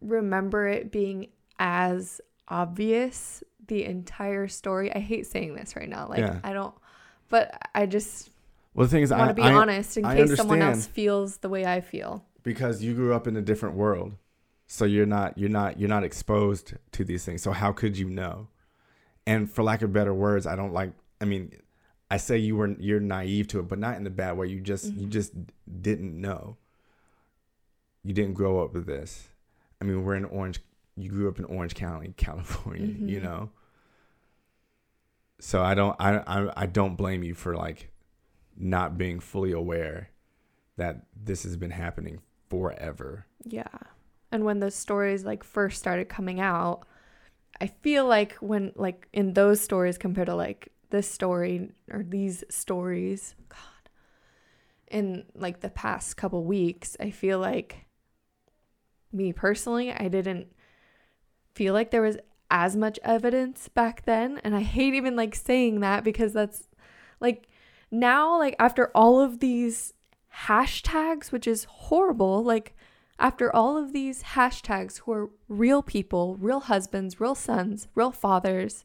remember 0.00 0.66
it 0.68 0.90
being 0.90 1.28
as 1.58 2.20
obvious 2.48 3.42
the 3.66 3.84
entire 3.84 4.48
story. 4.48 4.94
I 4.94 4.98
hate 4.98 5.26
saying 5.26 5.54
this 5.54 5.74
right 5.76 5.88
now. 5.88 6.08
Like, 6.08 6.18
Yeah. 6.20 6.40
I 6.44 6.52
don't, 6.52 6.74
but 7.30 7.58
I 7.74 7.86
just 7.86 8.30
Well, 8.74 8.86
the 8.86 8.90
thing 8.90 9.02
is, 9.02 9.12
I 9.12 9.18
want 9.18 9.30
to 9.30 9.34
be 9.34 9.42
I 9.42 9.52
honest 9.54 9.96
in 9.96 10.04
I 10.04 10.16
case 10.16 10.36
someone 10.36 10.60
else 10.62 10.86
feels 10.86 11.38
the 11.38 11.48
way 11.48 11.64
I 11.64 11.80
feel. 11.80 12.24
because 12.42 12.82
you 12.82 12.94
grew 12.94 13.14
up 13.14 13.26
in 13.26 13.36
a 13.36 13.42
different 13.42 13.74
world, 13.76 14.14
so 14.66 14.84
you're 14.84 15.06
not 15.06 15.38
you're 15.38 15.48
not 15.50 15.78
you're 15.78 15.88
not 15.88 16.04
exposed 16.04 16.74
to 16.92 17.04
these 17.04 17.24
things. 17.24 17.42
So 17.42 17.52
how 17.52 17.72
could 17.72 17.96
you 17.96 18.08
know? 18.10 18.48
And 19.26 19.50
for 19.50 19.62
lack 19.62 19.80
of 19.82 19.92
better 19.92 20.12
words, 20.12 20.46
I 20.46 20.54
don't 20.56 20.72
like. 20.74 20.92
I 21.20 21.24
mean, 21.24 21.52
I 22.10 22.18
say 22.18 22.36
you 22.36 22.56
were 22.56 22.68
you're 22.78 23.00
naive 23.00 23.48
to 23.48 23.60
it, 23.60 23.68
but 23.68 23.78
not 23.78 23.96
in 23.96 24.04
the 24.04 24.10
bad 24.10 24.36
way. 24.36 24.48
You 24.48 24.60
just 24.60 24.92
you 24.92 25.06
Mhm. 25.06 25.10
just 25.10 25.32
didn't 25.80 26.20
know. 26.20 26.58
You 28.02 28.12
didn't 28.12 28.34
grow 28.34 28.62
up 28.62 28.74
with 28.74 28.84
this. 28.84 29.28
I 29.80 29.84
mean, 29.84 30.04
we're 30.04 30.16
in 30.16 30.26
Orange. 30.26 30.60
You 30.96 31.10
grew 31.10 31.28
up 31.28 31.38
in 31.38 31.44
Orange 31.46 31.74
County, 31.74 32.12
California. 32.16 32.86
You 32.86 33.20
Mhm. 33.20 33.22
know. 33.22 33.50
So 35.40 35.62
I 35.62 35.74
don't 35.74 35.96
I, 35.98 36.18
I 36.18 36.62
I 36.62 36.66
don't 36.66 36.96
blame 36.96 37.22
you 37.22 37.34
for 37.34 37.54
like 37.56 37.90
not 38.56 38.96
being 38.96 39.20
fully 39.20 39.52
aware 39.52 40.10
that 40.76 41.06
this 41.14 41.42
has 41.42 41.56
been 41.56 41.70
happening 41.72 42.20
forever. 42.48 43.26
Yeah. 43.44 43.66
And 44.30 44.44
when 44.44 44.60
those 44.60 44.74
stories 44.74 45.24
like 45.24 45.44
first 45.44 45.78
started 45.78 46.08
coming 46.08 46.40
out, 46.40 46.86
I 47.60 47.66
feel 47.66 48.06
like 48.06 48.34
when 48.36 48.72
like 48.76 49.08
in 49.12 49.34
those 49.34 49.60
stories 49.60 49.98
compared 49.98 50.26
to 50.26 50.34
like 50.34 50.68
this 50.90 51.10
story 51.10 51.72
or 51.90 52.04
these 52.04 52.44
stories, 52.48 53.34
God, 53.48 53.58
in 54.88 55.24
like 55.34 55.60
the 55.60 55.70
past 55.70 56.16
couple 56.16 56.44
weeks, 56.44 56.96
I 57.00 57.10
feel 57.10 57.38
like 57.40 57.86
me 59.12 59.32
personally, 59.32 59.92
I 59.92 60.08
didn't 60.08 60.48
feel 61.54 61.74
like 61.74 61.90
there 61.90 62.02
was 62.02 62.18
as 62.50 62.76
much 62.76 62.98
evidence 63.02 63.68
back 63.68 64.04
then. 64.04 64.40
And 64.44 64.54
I 64.54 64.60
hate 64.60 64.94
even 64.94 65.16
like 65.16 65.34
saying 65.34 65.80
that 65.80 66.04
because 66.04 66.32
that's 66.32 66.68
like 67.20 67.48
now, 67.90 68.38
like 68.38 68.56
after 68.58 68.90
all 68.94 69.20
of 69.20 69.40
these 69.40 69.94
hashtags, 70.46 71.32
which 71.32 71.46
is 71.46 71.64
horrible, 71.64 72.42
like 72.42 72.74
after 73.18 73.54
all 73.54 73.76
of 73.76 73.92
these 73.92 74.22
hashtags 74.22 74.98
who 75.00 75.12
are 75.12 75.30
real 75.48 75.82
people, 75.82 76.36
real 76.36 76.60
husbands, 76.60 77.20
real 77.20 77.34
sons, 77.34 77.88
real 77.94 78.10
fathers, 78.10 78.84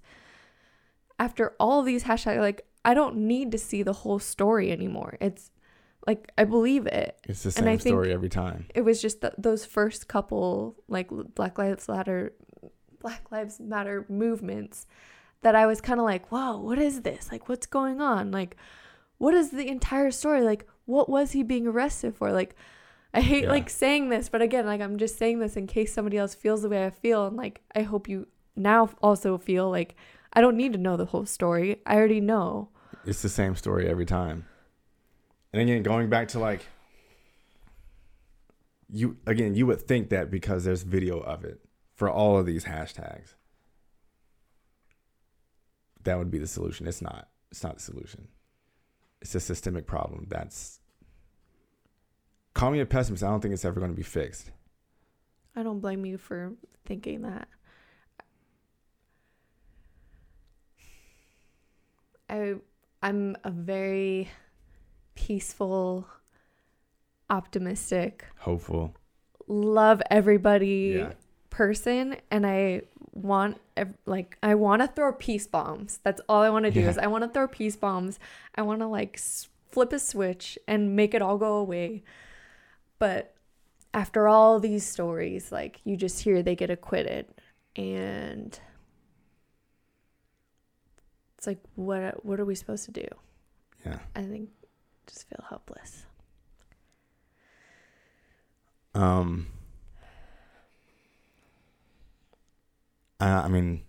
after 1.17 1.53
all 1.59 1.79
of 1.79 1.85
these 1.85 2.03
hashtags, 2.03 2.39
like 2.39 2.65
I 2.85 2.93
don't 2.93 3.17
need 3.17 3.51
to 3.51 3.57
see 3.57 3.83
the 3.83 3.93
whole 3.93 4.19
story 4.19 4.71
anymore. 4.71 5.17
It's 5.19 5.51
like 6.07 6.31
I 6.38 6.45
believe 6.45 6.88
it. 6.88 7.17
It's 7.27 7.43
the 7.43 7.51
same 7.51 7.79
story 7.79 8.13
every 8.13 8.29
time. 8.29 8.65
It 8.73 8.81
was 8.81 9.01
just 9.01 9.21
th- 9.21 9.33
those 9.38 9.65
first 9.65 10.07
couple 10.07 10.75
like 10.88 11.09
Black 11.35 11.57
Lives 11.57 11.88
Matter, 11.88 12.33
Black 12.99 13.31
Lives 13.31 13.59
Matter 13.59 14.05
movements 14.09 14.85
that 15.41 15.55
I 15.55 15.65
was 15.65 15.81
kind 15.81 15.99
of 15.99 16.05
like, 16.05 16.31
whoa, 16.31 16.57
what 16.57 16.79
is 16.79 17.01
this? 17.01 17.31
Like, 17.31 17.47
what's 17.47 17.65
going 17.65 18.01
on? 18.01 18.31
Like, 18.31 18.57
what 19.17 19.33
is 19.33 19.51
the 19.51 19.67
entire 19.67 20.11
story? 20.11 20.41
Like, 20.41 20.67
what 20.85 21.09
was 21.09 21.31
he 21.31 21.43
being 21.43 21.67
arrested 21.67 22.15
for? 22.15 22.31
Like, 22.31 22.55
I 23.13 23.21
hate 23.21 23.43
Yeah. 23.43 23.49
like 23.49 23.69
saying 23.69 24.09
this, 24.09 24.29
but 24.29 24.41
again, 24.41 24.65
like 24.65 24.81
I'm 24.81 24.97
just 24.97 25.17
saying 25.17 25.39
this 25.39 25.55
in 25.55 25.65
case 25.65 25.93
somebody 25.93 26.17
else 26.17 26.35
feels 26.35 26.61
the 26.61 26.69
way 26.69 26.85
I 26.85 26.89
feel, 26.91 27.25
and 27.25 27.35
like 27.37 27.61
I 27.75 27.81
hope 27.81 28.07
you 28.07 28.27
now 28.55 28.89
also 29.01 29.37
feel 29.37 29.69
like 29.69 29.95
I 30.33 30.41
don't 30.41 30.57
need 30.57 30.73
to 30.73 30.79
know 30.79 30.95
the 30.95 31.05
whole 31.05 31.25
story. 31.25 31.81
I 31.87 31.95
already 31.95 32.21
know. 32.21 32.69
It's 33.05 33.21
the 33.23 33.29
same 33.29 33.55
story 33.55 33.87
every 33.89 34.05
time. 34.05 34.45
And 35.51 35.61
again, 35.61 35.81
going 35.81 36.09
back 36.09 36.27
to 36.29 36.39
like 36.39 36.67
you 38.91 39.17
again, 39.25 39.55
you 39.55 39.65
would 39.67 39.81
think 39.81 40.09
that 40.09 40.29
because 40.29 40.63
there's 40.65 40.83
video 40.83 41.19
of 41.19 41.43
it 41.45 41.59
for 41.99 42.09
all 42.09 42.37
of 42.37 42.45
these 42.45 42.63
hashtags. 42.63 43.33
That 46.05 46.17
would 46.17 46.31
be 46.31 46.37
the 46.39 46.47
solution. 46.47 46.87
It's 46.87 47.01
not. 47.01 47.27
It's 47.51 47.61
not 47.61 47.75
the 47.75 47.81
solution. 47.81 48.29
It's 49.21 49.35
a 49.35 49.41
systemic 49.41 49.85
problem. 49.85 50.25
That's 50.29 50.79
call 52.53 52.71
me 52.71 52.79
a 52.79 52.85
pessimist. 52.85 53.21
I 53.21 53.27
don't 53.27 53.41
think 53.41 53.53
it's 53.53 53.65
ever 53.65 53.81
going 53.81 53.91
to 53.91 53.97
be 53.97 54.01
fixed. 54.03 54.49
I 55.57 55.61
don't 55.63 55.81
blame 55.81 56.05
you 56.05 56.17
for 56.17 56.53
thinking 56.85 57.23
that. 57.23 57.49
I 62.29 62.53
I'm 63.03 63.35
a 63.43 63.51
very 63.51 64.29
peaceful, 65.15 66.07
optimistic, 67.29 68.23
Hopeful. 68.37 68.95
love 69.47 70.01
everybody 70.09 70.93
Yeah. 70.99 71.13
Person 71.49 72.15
and 72.31 72.45
I 72.45 72.81
want 73.13 73.59
like 74.05 74.37
I 74.43 74.55
want 74.55 74.81
to 74.81 74.87
throw 74.87 75.11
peace 75.13 75.47
bombs. 75.47 75.99
That's 76.03 76.21
all 76.29 76.41
I 76.41 76.49
want 76.49 76.65
to 76.65 76.71
do 76.71 76.81
Yeah. 76.81 76.89
is 76.89 76.97
I 76.97 77.07
want 77.07 77.23
to 77.23 77.29
throw 77.29 77.47
peace 77.47 77.75
bombs. 77.75 78.19
I 78.55 78.61
want 78.61 78.81
to 78.81 78.87
like 78.87 79.19
flip 79.71 79.93
a 79.93 79.99
switch 79.99 80.57
and 80.67 80.95
make 80.95 81.13
it 81.13 81.21
all 81.21 81.37
go 81.37 81.55
away. 81.55 82.03
But 82.99 83.33
after 83.93 84.27
all 84.27 84.59
these 84.59 84.85
stories, 84.85 85.51
like 85.51 85.81
you 85.83 85.97
just 85.97 86.21
hear 86.21 86.41
they 86.43 86.55
get 86.55 86.69
acquitted 86.69 87.25
and 87.75 88.59
it's 91.37 91.47
like 91.47 91.59
what 91.75 92.25
what 92.25 92.39
are 92.39 92.45
we 92.45 92.55
supposed 92.55 92.85
to 92.85 92.91
do? 92.91 93.07
Yeah. 93.85 93.99
I 94.15 94.23
think 94.23 94.49
just 95.07 95.27
feel 95.29 95.43
helpless. 95.49 96.05
Um, 98.93 99.47
I, 103.19 103.29
I 103.29 103.47
mean, 103.47 103.83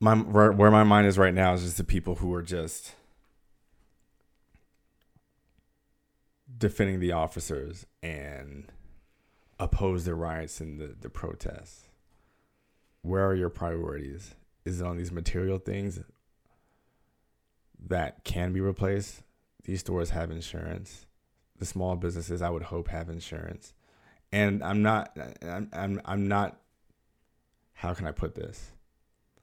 my 0.00 0.14
where, 0.14 0.52
where 0.52 0.70
my 0.70 0.84
mind 0.84 1.06
is 1.06 1.18
right 1.18 1.34
now 1.34 1.54
is 1.54 1.62
just 1.62 1.76
the 1.76 1.84
people 1.84 2.16
who 2.16 2.32
are 2.34 2.42
just 2.42 2.94
defending 6.56 7.00
the 7.00 7.12
officers 7.12 7.86
and 8.02 8.70
oppose 9.58 10.04
the 10.04 10.14
riots 10.14 10.60
and 10.60 10.80
the, 10.80 10.94
the 11.00 11.10
protests. 11.10 11.88
Where 13.02 13.26
are 13.26 13.34
your 13.34 13.50
priorities? 13.50 14.34
Is 14.64 14.80
it 14.80 14.86
on 14.86 14.96
these 14.96 15.12
material 15.12 15.58
things 15.58 16.00
that 17.86 18.24
can 18.24 18.52
be 18.52 18.60
replaced? 18.60 19.22
These 19.64 19.80
stores 19.80 20.10
have 20.10 20.30
insurance. 20.30 21.06
The 21.58 21.66
small 21.66 21.96
businesses, 21.96 22.42
I 22.42 22.50
would 22.50 22.64
hope, 22.64 22.88
have 22.88 23.08
insurance. 23.08 23.74
And 24.32 24.62
I'm 24.62 24.82
not, 24.82 25.16
I'm, 25.42 25.68
I'm, 25.72 26.00
I'm 26.04 26.28
not, 26.28 26.58
how 27.74 27.94
can 27.94 28.06
I 28.06 28.12
put 28.12 28.34
this? 28.34 28.72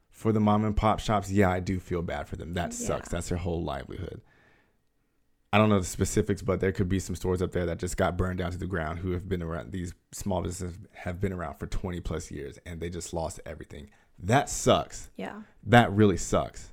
For 0.09 0.31
the 0.31 0.39
mom 0.39 0.65
and 0.65 0.75
pop 0.75 1.00
shops, 1.00 1.31
yeah, 1.31 1.50
I 1.50 1.59
do 1.59 1.79
feel 1.79 2.01
bad 2.01 2.27
for 2.27 2.35
them. 2.35 2.53
That 2.53 2.73
sucks. 2.73 3.09
That's 3.09 3.29
their 3.29 3.38
whole 3.38 3.63
livelihood. 3.63 4.21
I 5.53 5.57
don't 5.57 5.69
know 5.69 5.79
the 5.79 5.85
specifics, 5.85 6.41
but 6.41 6.59
there 6.61 6.71
could 6.71 6.88
be 6.88 7.00
some 7.00 7.15
stores 7.15 7.41
up 7.41 7.51
there 7.51 7.65
that 7.65 7.79
just 7.79 7.97
got 7.97 8.17
burned 8.17 8.39
down 8.39 8.51
to 8.51 8.57
the 8.57 8.67
ground 8.67 9.00
who 9.00 9.11
have 9.11 9.27
been 9.27 9.41
around, 9.41 9.71
these 9.71 9.93
small 10.11 10.41
businesses 10.41 10.77
have 10.93 11.19
been 11.19 11.33
around 11.33 11.55
for 11.59 11.67
20 11.67 12.00
plus 12.01 12.31
years 12.31 12.57
and 12.65 12.79
they 12.79 12.89
just 12.89 13.13
lost 13.13 13.39
everything. 13.45 13.89
That 14.17 14.50
sucks. 14.50 15.09
Yeah. 15.17 15.41
That 15.63 15.91
really 15.91 16.17
sucks. 16.17 16.71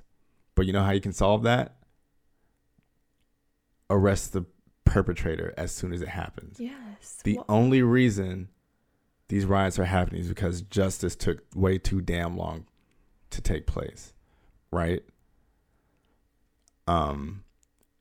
But 0.55 0.65
you 0.65 0.71
know 0.73 0.83
how 0.83 0.91
you 0.91 1.01
can 1.01 1.11
solve 1.13 1.43
that? 1.43 1.75
Arrest 3.89 4.33
the 4.33 4.45
perpetrator 4.85 5.53
as 5.57 5.73
soon 5.73 5.91
as 5.91 6.01
it 6.01 6.09
happens. 6.09 6.59
Yes. 6.59 7.19
The 7.23 7.35
Well, 7.37 7.45
only 7.49 7.81
reason 7.81 8.49
these 9.29 9.45
riots 9.45 9.79
are 9.79 9.85
happening 9.85 10.21
is 10.21 10.27
because 10.27 10.61
justice 10.63 11.15
took 11.15 11.39
way 11.55 11.77
too 11.77 12.01
damn 12.01 12.35
long 12.37 12.65
to 13.29 13.41
take 13.41 13.65
place, 13.67 14.13
right? 14.71 15.01
Um, 16.87 17.43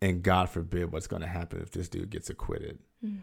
and 0.01 0.23
God 0.23 0.49
forbid 0.49 0.93
what's 0.93 1.07
going 1.07 1.23
to 1.23 1.29
happen 1.29 1.61
if 1.61 1.71
this 1.71 1.89
dude 1.89 2.11
gets 2.11 2.31
acquitted. 2.31 2.79
mm, 3.05 3.19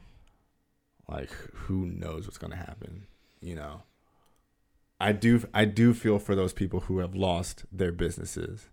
Like, 1.07 1.31
who 1.53 1.85
knows 1.85 2.25
what's 2.25 2.37
going 2.37 2.51
to 2.51 2.57
happen? 2.57 3.07
You 3.41 3.55
know, 3.55 3.81
I 4.99 5.11
do. 5.11 5.43
I 5.53 5.65
do 5.65 5.93
feel 5.93 6.19
for 6.19 6.35
those 6.35 6.53
people 6.53 6.81
who 6.81 6.99
have 6.99 7.15
lost 7.15 7.65
their 7.71 7.91
businesses. 7.91 8.69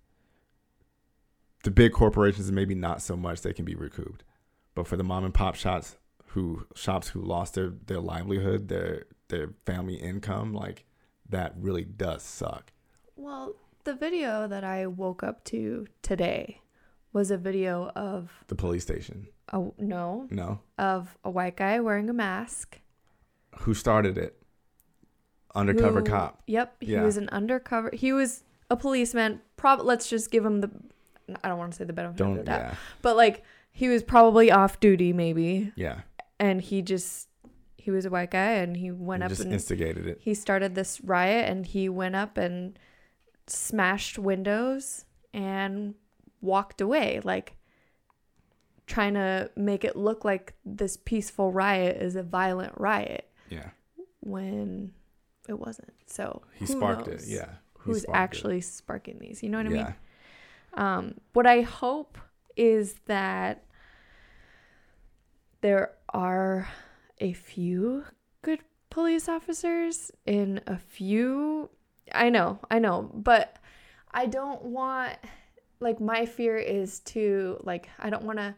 The 1.65 1.71
big 1.71 1.93
corporations, 1.93 2.51
maybe 2.53 2.75
not 2.75 3.01
so 3.03 3.17
much. 3.17 3.41
They 3.43 3.53
can 3.53 3.65
be 3.65 3.75
recouped, 3.75 4.25
but 4.75 4.87
for 4.87 4.97
the 4.97 5.05
mom 5.05 5.25
and 5.25 5.33
pop 5.35 5.55
shops 5.55 5.97
who 6.29 6.67
shops 6.75 7.09
who 7.09 7.21
lost 7.21 7.55
their 7.55 7.71
their 7.87 8.01
livelihood, 8.01 8.69
their 8.69 9.05
their 9.33 9.51
family 9.67 9.97
income, 9.97 10.55
like 10.55 10.85
that 11.29 11.55
really 11.59 11.85
does 11.85 12.23
suck. 12.23 12.73
well, 13.17 13.57
the 13.85 13.95
video 13.95 14.47
that 14.47 14.63
I 14.63 14.87
woke 14.87 15.25
up 15.25 15.43
to 15.47 15.89
today 16.03 16.61
was 17.13 17.33
a 17.33 17.37
video 17.37 17.89
of 17.97 18.31
The 18.47 18.55
police 18.55 18.85
station, 18.85 19.27
Oh 19.53 19.75
no 19.79 20.29
no, 20.31 20.61
of 20.79 21.19
a 21.25 21.31
white 21.31 21.57
guy 21.57 21.81
wearing 21.81 22.09
a 22.09 22.13
mask. 22.13 22.79
who 23.63 23.75
started 23.75 24.17
it? 24.17 24.41
Undercover 25.55 25.99
who- 26.01 26.07
cop. 26.07 26.43
Yep, 26.47 26.77
he 26.81 26.93
Yeah. 26.93 27.03
was 27.03 27.17
an 27.17 27.29
undercover. 27.31 27.91
He 27.93 28.13
was 28.13 28.45
a 28.71 28.77
policeman. 28.77 29.41
Prob. 29.57 29.81
Let's 29.81 30.09
just 30.09 30.31
give 30.31 30.45
him 30.47 30.61
the. 30.63 30.71
I 31.45 31.49
don't 31.49 31.59
want 31.59 31.73
to 31.73 31.77
say 31.79 31.85
the 31.85 31.93
benefit 31.93 32.17
Don't 32.17 32.37
the 32.37 32.43
doubt, 32.45 32.61
yeah 32.61 32.75
but 33.03 33.17
like 33.17 33.43
he 33.71 33.89
was 33.89 34.03
probably 34.03 34.51
off 34.51 34.81
duty 34.81 35.13
maybe, 35.13 35.73
yeah. 35.77 36.01
and 36.39 36.61
he 36.61 36.83
just 36.83 37.29
he 37.83 37.91
was 37.91 38.05
a 38.05 38.11
white 38.11 38.31
guy 38.31 38.53
and 38.53 38.77
he 38.77 38.91
went 38.91 39.23
You 39.23 39.27
up 39.27 39.31
just 39.31 39.43
and 39.43 39.53
instigated 39.53 40.07
it. 40.07 40.19
he 40.21 40.35
started 40.35 40.75
this 40.75 41.01
riot 41.01 41.49
and 41.51 41.67
he 41.67 41.89
went 41.89 42.15
up 42.15 42.39
and 42.39 42.79
smashed 43.49 44.19
windows 44.19 45.05
and 45.35 45.95
walked 46.41 46.81
away 46.81 47.21
like 47.25 47.57
trying 48.87 49.15
to 49.15 49.51
make 49.57 49.85
it 49.85 49.97
look 49.97 50.25
like 50.25 50.55
this 50.65 50.97
peaceful 50.97 51.51
riot 51.53 51.97
is 52.01 52.15
a 52.17 52.23
violent 52.23 52.73
riot 52.77 53.29
Yeah, 53.51 53.71
when 54.21 54.93
it 55.49 55.59
wasn't 55.59 55.93
so 56.07 56.43
he 56.55 56.67
sparked 56.67 57.09
it. 57.09 57.23
Yeah, 57.27 57.47
He 57.47 57.55
who's 57.79 58.03
sparked 58.03 58.17
it. 58.17 58.23
actually 58.23 58.61
sparking 58.61 59.19
these 59.19 59.43
you 59.43 59.49
know 59.49 59.59
what 59.59 59.67
i 59.67 59.71
yeah. 59.71 59.85
mean 59.85 59.95
um, 60.75 61.15
what 61.35 61.47
I 61.47 61.61
hope 61.63 62.17
is 62.57 62.95
that 63.07 63.65
there 65.61 65.93
are 66.09 66.67
a 67.23 67.33
few 67.33 68.05
good 68.43 68.61
police 68.91 69.29
officers 69.29 70.11
in 70.27 70.61
a 70.67 70.77
few. 70.77 71.71
I 72.13 72.29
know, 72.29 72.59
I 72.71 72.79
know, 72.81 73.11
but 73.15 73.57
I 74.11 74.27
don't 74.27 74.63
want, 74.65 75.17
like, 75.81 76.01
my 76.01 76.27
fear 76.27 76.59
is 76.59 77.01
to, 77.01 77.59
like, 77.63 77.89
I 77.99 78.11
don't 78.11 78.25
want 78.25 78.39
to, 78.39 78.55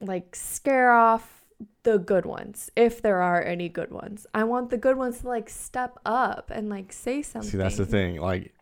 like, 0.00 0.34
scare 0.34 0.92
off 0.92 1.44
the 1.84 1.98
good 1.98 2.26
ones 2.26 2.70
if 2.74 3.02
there 3.02 3.22
are 3.22 3.40
any 3.40 3.68
good 3.68 3.92
ones. 3.92 4.26
I 4.34 4.44
want 4.44 4.70
the 4.70 4.78
good 4.78 4.96
ones 4.96 5.20
to, 5.20 5.28
like, 5.28 5.48
step 5.48 5.98
up 6.06 6.50
and, 6.52 6.70
like, 6.70 6.92
say 6.92 7.22
something. 7.22 7.50
See, 7.50 7.58
that's 7.58 7.76
the 7.76 7.86
thing. 7.86 8.16
Like, 8.16 8.54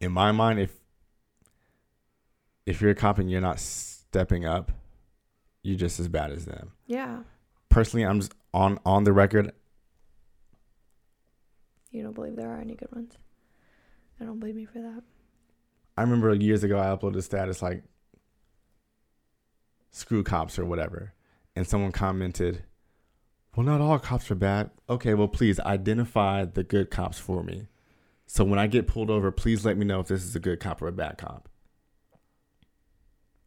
in 0.00 0.12
my 0.12 0.32
mind, 0.32 0.58
if 0.58 0.74
if 2.66 2.80
you're 2.80 2.90
a 2.90 2.94
cop 2.94 3.18
and 3.18 3.30
you're 3.30 3.40
not 3.40 3.58
stepping 3.58 4.44
up, 4.44 4.72
you're 5.62 5.78
just 5.78 6.00
as 6.00 6.08
bad 6.08 6.32
as 6.32 6.44
them. 6.44 6.72
Yeah. 6.86 7.20
Personally, 7.68 8.04
I'm 8.04 8.20
just 8.20 8.34
on 8.52 8.78
on 8.84 9.04
the 9.04 9.12
record. 9.12 9.52
You 11.90 12.02
don't 12.02 12.14
believe 12.14 12.36
there 12.36 12.50
are 12.50 12.60
any 12.60 12.74
good 12.74 12.92
ones. 12.92 13.16
I 14.20 14.24
don't 14.24 14.40
blame 14.40 14.58
you 14.58 14.66
for 14.66 14.80
that. 14.80 15.02
I 15.96 16.02
remember 16.02 16.34
years 16.34 16.64
ago, 16.64 16.78
I 16.78 16.86
uploaded 16.86 17.16
a 17.16 17.22
status 17.22 17.62
like 17.62 17.82
"screw 19.90 20.22
cops" 20.22 20.58
or 20.58 20.64
whatever, 20.64 21.12
and 21.54 21.66
someone 21.66 21.92
commented, 21.92 22.64
"Well, 23.54 23.66
not 23.66 23.80
all 23.80 23.98
cops 23.98 24.30
are 24.30 24.36
bad." 24.36 24.70
Okay, 24.88 25.14
well, 25.14 25.28
please 25.28 25.60
identify 25.60 26.44
the 26.44 26.64
good 26.64 26.90
cops 26.90 27.18
for 27.18 27.42
me. 27.42 27.68
So 28.26 28.44
when 28.44 28.58
I 28.58 28.66
get 28.66 28.86
pulled 28.86 29.10
over, 29.10 29.30
please 29.30 29.64
let 29.64 29.76
me 29.76 29.84
know 29.84 30.00
if 30.00 30.08
this 30.08 30.24
is 30.24 30.34
a 30.34 30.40
good 30.40 30.60
cop 30.60 30.80
or 30.80 30.88
a 30.88 30.92
bad 30.92 31.18
cop. 31.18 31.48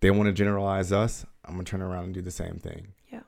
They 0.06 0.12
want 0.12 0.28
to 0.28 0.34
generalize 0.34 0.92
us. 0.92 1.26
I'm 1.44 1.56
gonna 1.56 1.64
turn 1.64 1.82
around 1.82 2.04
and 2.04 2.14
do 2.14 2.22
the 2.22 2.30
same 2.30 2.60
thing. 2.60 2.90
Yeah. 3.12 3.22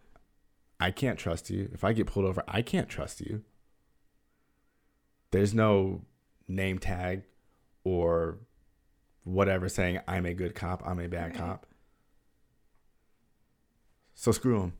I 0.80 0.92
can't 0.92 1.18
trust 1.18 1.50
you. 1.50 1.72
If 1.74 1.84
I 1.84 1.92
get 1.92 2.06
pulled 2.06 2.28
over, 2.28 2.44
I 2.48 2.62
can't 2.62 2.88
trust 2.88 3.20
you. 3.20 3.42
There's 5.32 5.56
no 5.56 6.04
name 6.48 6.78
tag 6.78 7.24
or 7.84 8.38
whatever 9.24 9.68
saying 9.70 10.02
I'm 10.08 10.28
a 10.28 10.36
good 10.36 10.54
cop, 10.54 10.84
I'm 10.86 11.00
a 11.00 11.08
bad 11.08 11.32
Right. 11.32 11.36
cop. 11.36 11.66
So 14.14 14.32
screw 14.32 14.60
them. 14.60 14.74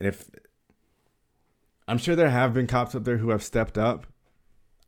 And 0.00 0.08
if 0.08 0.28
I'm 1.86 1.98
sure 1.98 2.16
there 2.16 2.30
have 2.30 2.52
been 2.52 2.66
cops 2.66 2.96
up 2.96 3.04
there 3.04 3.18
who 3.18 3.30
have 3.30 3.44
stepped 3.44 3.78
up, 3.78 4.08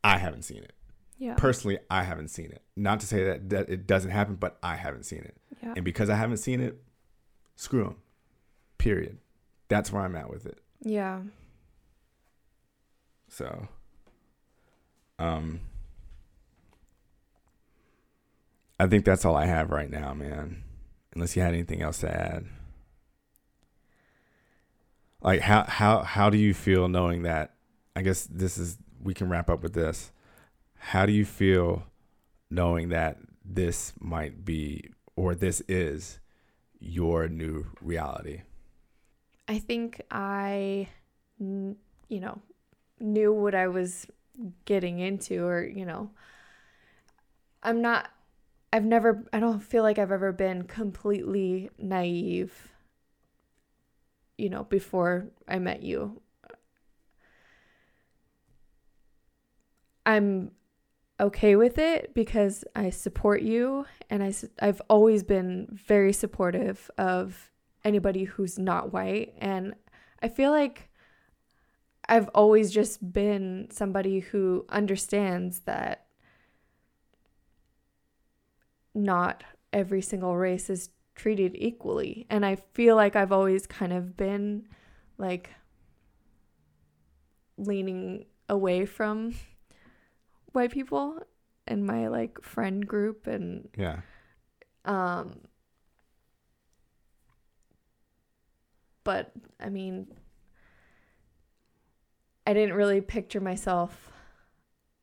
I 0.02 0.18
haven't 0.18 0.42
seen 0.42 0.64
it. 0.64 0.74
Yeah. 1.18 1.34
Personally, 1.34 1.78
I 1.90 2.02
haven't 2.02 2.28
seen 2.28 2.46
it. 2.46 2.62
Not 2.76 3.00
to 3.00 3.06
say 3.06 3.24
that, 3.24 3.50
that 3.50 3.68
it 3.68 3.86
doesn't 3.86 4.10
happen, 4.10 4.34
but 4.34 4.58
I 4.62 4.76
haven't 4.76 5.04
seen 5.04 5.20
it. 5.20 5.36
yeah. 5.62 5.74
And 5.76 5.84
because 5.84 6.10
I 6.10 6.16
haven't 6.16 6.38
seen 6.38 6.60
it, 6.60 6.82
screw 7.56 7.84
them. 7.84 7.96
Period. 8.78 9.18
That's 9.68 9.92
where 9.92 10.02
I'm 10.02 10.16
at 10.16 10.28
with 10.28 10.46
it. 10.46 10.58
Yeah. 10.80 11.20
So, 13.28 13.68
um, 15.18 15.60
I 18.78 18.86
think 18.86 19.04
that's 19.04 19.24
all 19.24 19.36
I 19.36 19.46
have 19.46 19.70
right 19.70 19.90
now, 19.90 20.14
man. 20.14 20.62
Unless 21.14 21.36
you 21.36 21.42
had 21.42 21.54
anything 21.54 21.80
else 21.80 21.98
to 22.00 22.10
add. 22.10 22.46
Like 25.22 25.40
how 25.40 25.64
how 25.64 26.02
how 26.02 26.28
do 26.28 26.36
you 26.36 26.52
feel 26.52 26.88
knowing 26.88 27.22
that? 27.22 27.54
I 27.96 28.02
guess 28.02 28.24
this 28.26 28.58
is 28.58 28.76
we 29.02 29.14
can 29.14 29.28
wrap 29.28 29.48
up 29.48 29.62
with 29.62 29.72
this. 29.72 30.12
How 30.88 31.06
do 31.06 31.12
you 31.12 31.24
feel 31.24 31.84
knowing 32.50 32.90
that 32.90 33.16
this 33.42 33.94
might 33.98 34.44
be 34.44 34.90
or 35.16 35.34
this 35.34 35.62
is 35.66 36.20
your 36.78 37.26
new 37.26 37.66
reality? 37.80 38.42
I 39.48 39.60
think 39.60 40.02
I, 40.10 40.88
you 41.38 41.76
know, 42.10 42.38
knew 43.00 43.32
what 43.32 43.54
I 43.54 43.66
was 43.68 44.06
getting 44.66 44.98
into, 44.98 45.44
or, 45.44 45.64
you 45.64 45.86
know, 45.86 46.10
I'm 47.62 47.80
not, 47.80 48.10
I've 48.70 48.84
never, 48.84 49.24
I 49.32 49.40
don't 49.40 49.60
feel 49.60 49.82
like 49.82 49.98
I've 49.98 50.12
ever 50.12 50.32
been 50.32 50.64
completely 50.64 51.70
naive, 51.78 52.72
you 54.36 54.50
know, 54.50 54.64
before 54.64 55.28
I 55.48 55.58
met 55.58 55.82
you. 55.82 56.20
I'm 60.04 60.50
okay 61.20 61.56
with 61.56 61.78
it 61.78 62.12
because 62.14 62.64
I 62.74 62.90
support 62.90 63.42
you 63.42 63.86
and 64.10 64.22
I, 64.22 64.34
I've 64.60 64.82
always 64.88 65.22
been 65.22 65.68
very 65.70 66.12
supportive 66.12 66.90
of 66.98 67.50
anybody 67.84 68.24
who's 68.24 68.58
not 68.58 68.92
white. 68.92 69.34
And 69.38 69.74
I 70.22 70.28
feel 70.28 70.50
like 70.50 70.90
I've 72.08 72.28
always 72.34 72.72
just 72.72 73.12
been 73.12 73.68
somebody 73.70 74.20
who 74.20 74.64
understands 74.68 75.60
that 75.60 76.06
not 78.94 79.44
every 79.72 80.02
single 80.02 80.36
race 80.36 80.68
is 80.68 80.90
treated 81.14 81.54
equally. 81.54 82.26
And 82.28 82.44
I 82.44 82.56
feel 82.74 82.96
like 82.96 83.16
I've 83.16 83.32
always 83.32 83.66
kind 83.66 83.92
of 83.92 84.16
been 84.16 84.66
like 85.16 85.50
leaning 87.56 88.26
away 88.48 88.84
from 88.84 89.34
white 90.54 90.70
people 90.70 91.18
in 91.66 91.84
my 91.84 92.08
like 92.08 92.40
friend 92.42 92.86
group 92.86 93.26
and 93.26 93.68
Yeah. 93.76 94.00
um 94.84 95.40
but 99.02 99.32
I 99.60 99.68
mean 99.68 100.06
I 102.46 102.52
didn't 102.54 102.74
really 102.74 103.00
picture 103.00 103.40
myself 103.40 104.10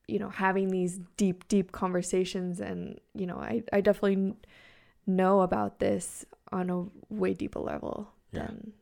you 0.07 0.19
know 0.19 0.29
having 0.29 0.69
these 0.69 0.99
deep 1.17 1.47
deep 1.47 1.71
conversations 1.71 2.59
and 2.59 2.99
you 3.13 3.25
know 3.25 3.37
I 3.37 3.63
I 3.73 3.81
definitely 3.81 4.33
know 5.07 5.41
about 5.41 5.79
this 5.79 6.25
on 6.51 6.69
a 6.69 6.85
way 7.13 7.33
deeper 7.33 7.59
level 7.59 8.11
Yeah. 8.31 8.47
than 8.47 8.73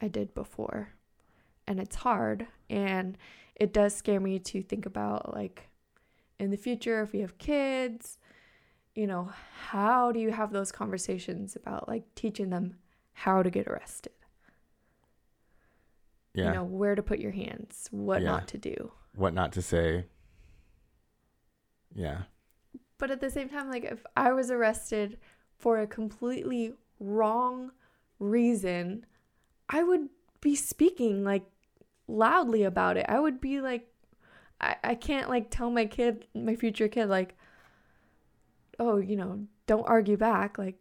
I 0.00 0.08
did 0.08 0.34
before 0.34 0.90
and 1.66 1.78
it's 1.80 1.96
hard 1.96 2.46
and 2.70 3.16
it 3.54 3.72
does 3.72 3.94
scare 3.94 4.20
me 4.20 4.38
to 4.38 4.62
think 4.62 4.86
about 4.86 5.34
like 5.34 5.68
in 6.38 6.50
the 6.50 6.56
future 6.56 7.02
if 7.02 7.12
we 7.12 7.20
have 7.20 7.38
kids 7.38 8.18
you 8.94 9.06
know 9.06 9.30
how 9.68 10.12
do 10.12 10.18
you 10.18 10.30
have 10.30 10.52
those 10.52 10.70
conversations 10.72 11.56
about 11.56 11.88
like 11.88 12.04
teaching 12.14 12.50
them 12.50 12.76
how 13.12 13.42
to 13.42 13.50
get 13.50 13.66
arrested 13.66 14.12
Yeah. 16.34 16.46
you 16.48 16.52
know 16.54 16.64
where 16.64 16.94
to 16.94 17.02
put 17.02 17.18
your 17.18 17.32
hands 17.32 17.88
what 17.90 18.22
Yeah. 18.22 18.28
not 18.32 18.48
to 18.48 18.58
do 18.58 18.92
what 19.14 19.32
not 19.34 19.52
to 19.52 19.62
say. 19.62 20.04
Yeah. 21.94 22.22
but 22.98 23.10
at 23.10 23.20
the 23.20 23.30
same 23.30 23.48
time 23.48 23.70
like 23.70 23.84
if 23.84 24.04
i 24.16 24.32
was 24.32 24.50
arrested 24.50 25.18
for 25.56 25.78
a 25.80 25.86
completely 25.86 26.72
wrong 27.00 27.70
reason 28.18 29.04
i 29.70 29.82
would 29.82 30.08
be 30.40 30.54
speaking 30.54 31.24
like 31.24 31.44
loudly 32.08 32.62
about 32.62 32.96
it 32.98 33.06
i 33.08 33.18
would 33.18 33.40
be 33.40 33.60
like 33.60 33.88
i, 34.60 34.76
I 34.82 34.94
can't 34.94 35.28
like 35.28 35.50
tell 35.50 35.70
my 35.70 35.86
kid 35.86 36.26
my 36.34 36.56
future 36.56 36.88
kid 36.88 37.06
like 37.06 37.36
oh 38.78 38.98
you 38.98 39.16
know 39.16 39.46
don't 39.66 39.88
argue 39.88 40.16
back 40.16 40.58
like 40.58 40.76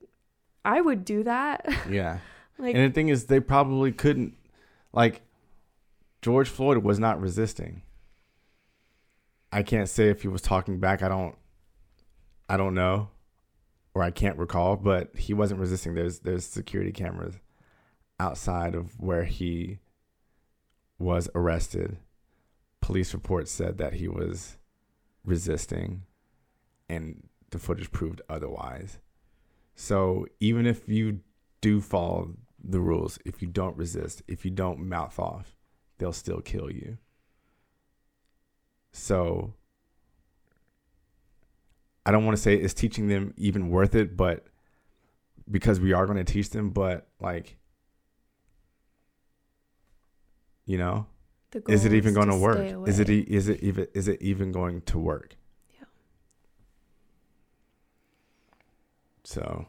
i 0.63 0.79
would 0.81 1.05
do 1.05 1.23
that 1.23 1.65
Yeah. 1.89 2.19
like 2.57 2.75
and 2.75 2.89
the 2.89 2.93
thing 2.93 3.09
is, 3.09 3.25
they 3.25 3.39
probably 3.39 3.91
couldn't. 3.91 4.35
Like, 4.93 5.21
George 6.21 6.47
Floyd 6.49 6.77
was 6.79 6.99
not 6.99 7.19
resisting. 7.19 7.81
I 9.51 9.61
can't 9.61 9.89
say 9.89 10.09
if 10.09 10.21
he 10.21 10.27
was 10.27 10.41
talking 10.41 10.79
back. 10.79 11.03
I 11.03 11.09
don't. 11.09 11.35
I 12.47 12.57
don't 12.57 12.73
know, 12.73 13.09
or 13.93 14.03
I 14.03 14.11
can't 14.11 14.38
recall. 14.38 14.75
But 14.77 15.15
he 15.17 15.33
wasn't 15.33 15.59
resisting. 15.59 15.95
There's 15.95 16.19
there's 16.19 16.45
security 16.45 16.91
cameras 16.91 17.35
outside 18.19 18.73
of 18.73 18.99
where 18.99 19.25
he 19.25 19.79
was 20.97 21.29
arrested. 21.35 21.97
Police 22.86 23.15
report 23.15 23.48
said 23.48 23.80
that 23.80 23.93
he 23.93 24.08
was 24.08 24.58
resisting, 25.26 26.04
and 26.88 27.28
the 27.50 27.58
footage 27.58 27.91
proved 27.91 28.21
otherwise. 28.30 29.00
So 29.74 30.28
even 30.39 30.67
if 30.67 30.88
you 30.88 31.21
do 31.62 31.82
follow 31.82 32.36
the 32.63 32.80
rules, 32.80 33.17
if 33.26 33.41
you 33.41 33.48
don't 33.48 33.76
resist, 33.76 34.21
if 34.28 34.45
you 34.45 34.52
don't 34.52 34.88
mouth 34.88 35.17
off, 35.17 35.58
they'll 35.98 36.13
still 36.13 36.41
kill 36.41 36.69
you. 36.69 37.00
So 38.91 39.56
I 42.06 42.12
don't 42.12 42.24
want 42.24 42.38
to 42.38 42.43
say 42.43 42.54
is 42.54 42.76
teaching 42.76 43.08
them 43.08 43.34
even 43.36 43.71
worth 43.71 43.95
it, 43.95 44.15
but 44.15 44.45
because 45.50 45.80
we 45.80 45.91
are 45.91 46.06
going 46.06 46.24
to 46.24 46.34
teach 46.34 46.52
them, 46.52 46.69
but 46.69 47.08
like, 47.19 47.58
you 50.67 50.78
know, 50.78 51.08
is 51.68 51.86
it 51.86 51.94
even 51.94 52.13
going 52.13 52.30
to 52.30 52.38
work? 52.38 52.88
Is 52.88 53.00
it 53.00 53.10
is 53.10 53.50
it 53.50 53.62
even 53.62 53.88
is 53.94 54.08
it 54.08 54.22
even 54.22 54.52
going 54.52 54.82
to 54.82 55.00
work? 55.00 55.36
Yeah. 55.78 55.86
So, 59.24 59.68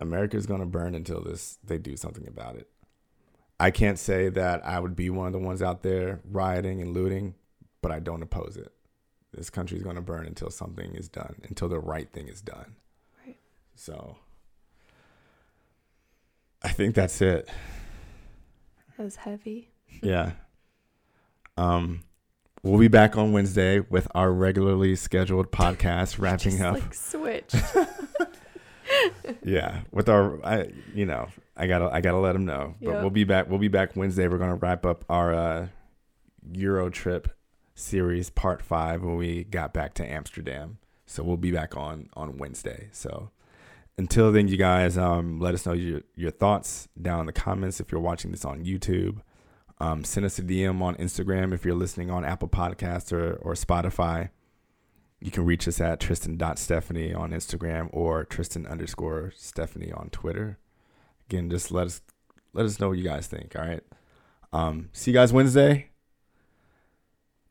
America's 0.00 0.46
going 0.46 0.60
to 0.60 0.66
burn 0.66 0.94
until 0.94 1.22
this 1.22 1.58
they 1.64 1.78
do 1.78 1.96
something 1.96 2.26
about 2.26 2.56
it. 2.56 2.68
I 3.58 3.70
can't 3.70 3.98
say 3.98 4.28
that 4.28 4.64
I 4.66 4.80
would 4.80 4.94
be 4.94 5.08
one 5.10 5.26
of 5.26 5.32
the 5.32 5.38
ones 5.38 5.62
out 5.62 5.82
there 5.82 6.20
rioting 6.30 6.82
and 6.82 6.92
looting, 6.92 7.34
but 7.80 7.90
I 7.90 8.00
don't 8.00 8.22
oppose 8.22 8.56
it. 8.56 8.72
This 9.32 9.50
country's 9.50 9.82
going 9.82 9.96
to 9.96 10.02
burn 10.02 10.26
until 10.26 10.50
something 10.50 10.94
is 10.94 11.08
done, 11.08 11.36
until 11.44 11.68
the 11.68 11.78
right 11.78 12.10
thing 12.12 12.28
is 12.28 12.40
done. 12.40 12.76
Right. 13.24 13.38
So, 13.74 14.18
I 16.62 16.68
think 16.68 16.94
that's 16.94 17.20
it. 17.20 17.48
That 18.96 19.04
was 19.04 19.16
heavy 19.16 19.70
Yeah. 20.02 20.32
Um, 21.56 22.00
we'll 22.62 22.78
be 22.78 22.88
back 22.88 23.16
on 23.16 23.32
Wednesday 23.32 23.80
with 23.80 24.08
our 24.14 24.32
regularly 24.32 24.94
scheduled 24.96 25.50
podcast 25.52 26.18
wrapping 26.20 26.52
Just, 26.52 26.62
up. 26.62 26.74
like 26.74 26.94
switch 26.94 27.54
yeah, 29.42 29.80
with 29.90 30.08
our, 30.08 30.44
I, 30.44 30.70
you 30.94 31.06
know, 31.06 31.28
I 31.56 31.66
gotta, 31.66 31.86
I 31.92 32.00
gotta 32.00 32.18
let 32.18 32.32
them 32.34 32.44
know. 32.44 32.74
But 32.80 32.92
Yep. 32.92 33.00
we'll 33.00 33.10
be 33.10 33.24
back. 33.24 33.48
We'll 33.48 33.58
be 33.58 33.68
back 33.68 33.96
Wednesday. 33.96 34.28
We're 34.28 34.38
gonna 34.38 34.56
wrap 34.56 34.84
up 34.86 35.04
our 35.08 35.34
uh, 35.34 35.68
Euro 36.52 36.90
trip 36.90 37.28
series 37.74 38.30
part 38.30 38.62
five 38.62 39.02
when 39.02 39.16
we 39.16 39.44
got 39.44 39.72
back 39.72 39.94
to 39.94 40.06
Amsterdam. 40.06 40.78
So 41.06 41.22
we'll 41.22 41.36
be 41.36 41.50
back 41.52 41.76
on 41.76 42.08
on 42.14 42.36
Wednesday. 42.38 42.88
So 42.92 43.30
until 43.98 44.30
then, 44.32 44.48
you 44.48 44.56
guys, 44.56 44.98
um, 44.98 45.40
let 45.40 45.54
us 45.54 45.64
know 45.66 45.72
your 45.72 46.02
your 46.14 46.30
thoughts 46.30 46.88
down 47.00 47.20
in 47.20 47.26
the 47.26 47.32
comments 47.32 47.80
if 47.80 47.90
you're 47.90 48.00
watching 48.00 48.30
this 48.30 48.44
on 48.44 48.64
YouTube. 48.64 49.20
Um, 49.78 50.04
send 50.04 50.24
us 50.24 50.38
a 50.38 50.42
DM 50.42 50.80
on 50.80 50.94
Instagram 50.96 51.52
if 51.52 51.64
you're 51.64 51.74
listening 51.74 52.10
on 52.10 52.24
Apple 52.24 52.48
Podcasts 52.48 53.12
or, 53.12 53.34
or 53.34 53.54
Spotify. 53.54 54.30
You 55.20 55.30
can 55.30 55.44
reach 55.44 55.66
us 55.66 55.80
at 55.80 56.00
Tristan.Stephanie 56.00 57.12
on 57.12 57.30
Instagram 57.30 57.88
or 57.92 58.24
Tristan 58.24 58.66
underscore 58.66 59.32
Stephanie 59.36 59.92
on 59.92 60.10
Twitter. 60.10 60.58
Again, 61.28 61.50
just 61.50 61.70
let 61.70 61.86
us 61.86 62.02
let 62.52 62.64
us 62.64 62.80
know 62.80 62.88
what 62.88 62.98
you 62.98 63.04
guys 63.04 63.26
think. 63.26 63.54
All 63.56 63.66
right. 63.66 63.82
Um, 64.52 64.88
see 64.92 65.10
you 65.10 65.14
guys 65.14 65.32
Wednesday. 65.32 65.90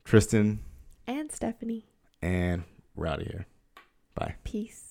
Tristan 0.03 0.59
and 1.07 1.31
stephanie 1.31 1.85
and 2.21 2.63
we're 2.95 3.07
out 3.07 3.21
of 3.21 3.27
here. 3.27 3.47
Bye. 4.13 4.35
Peace 4.43 4.84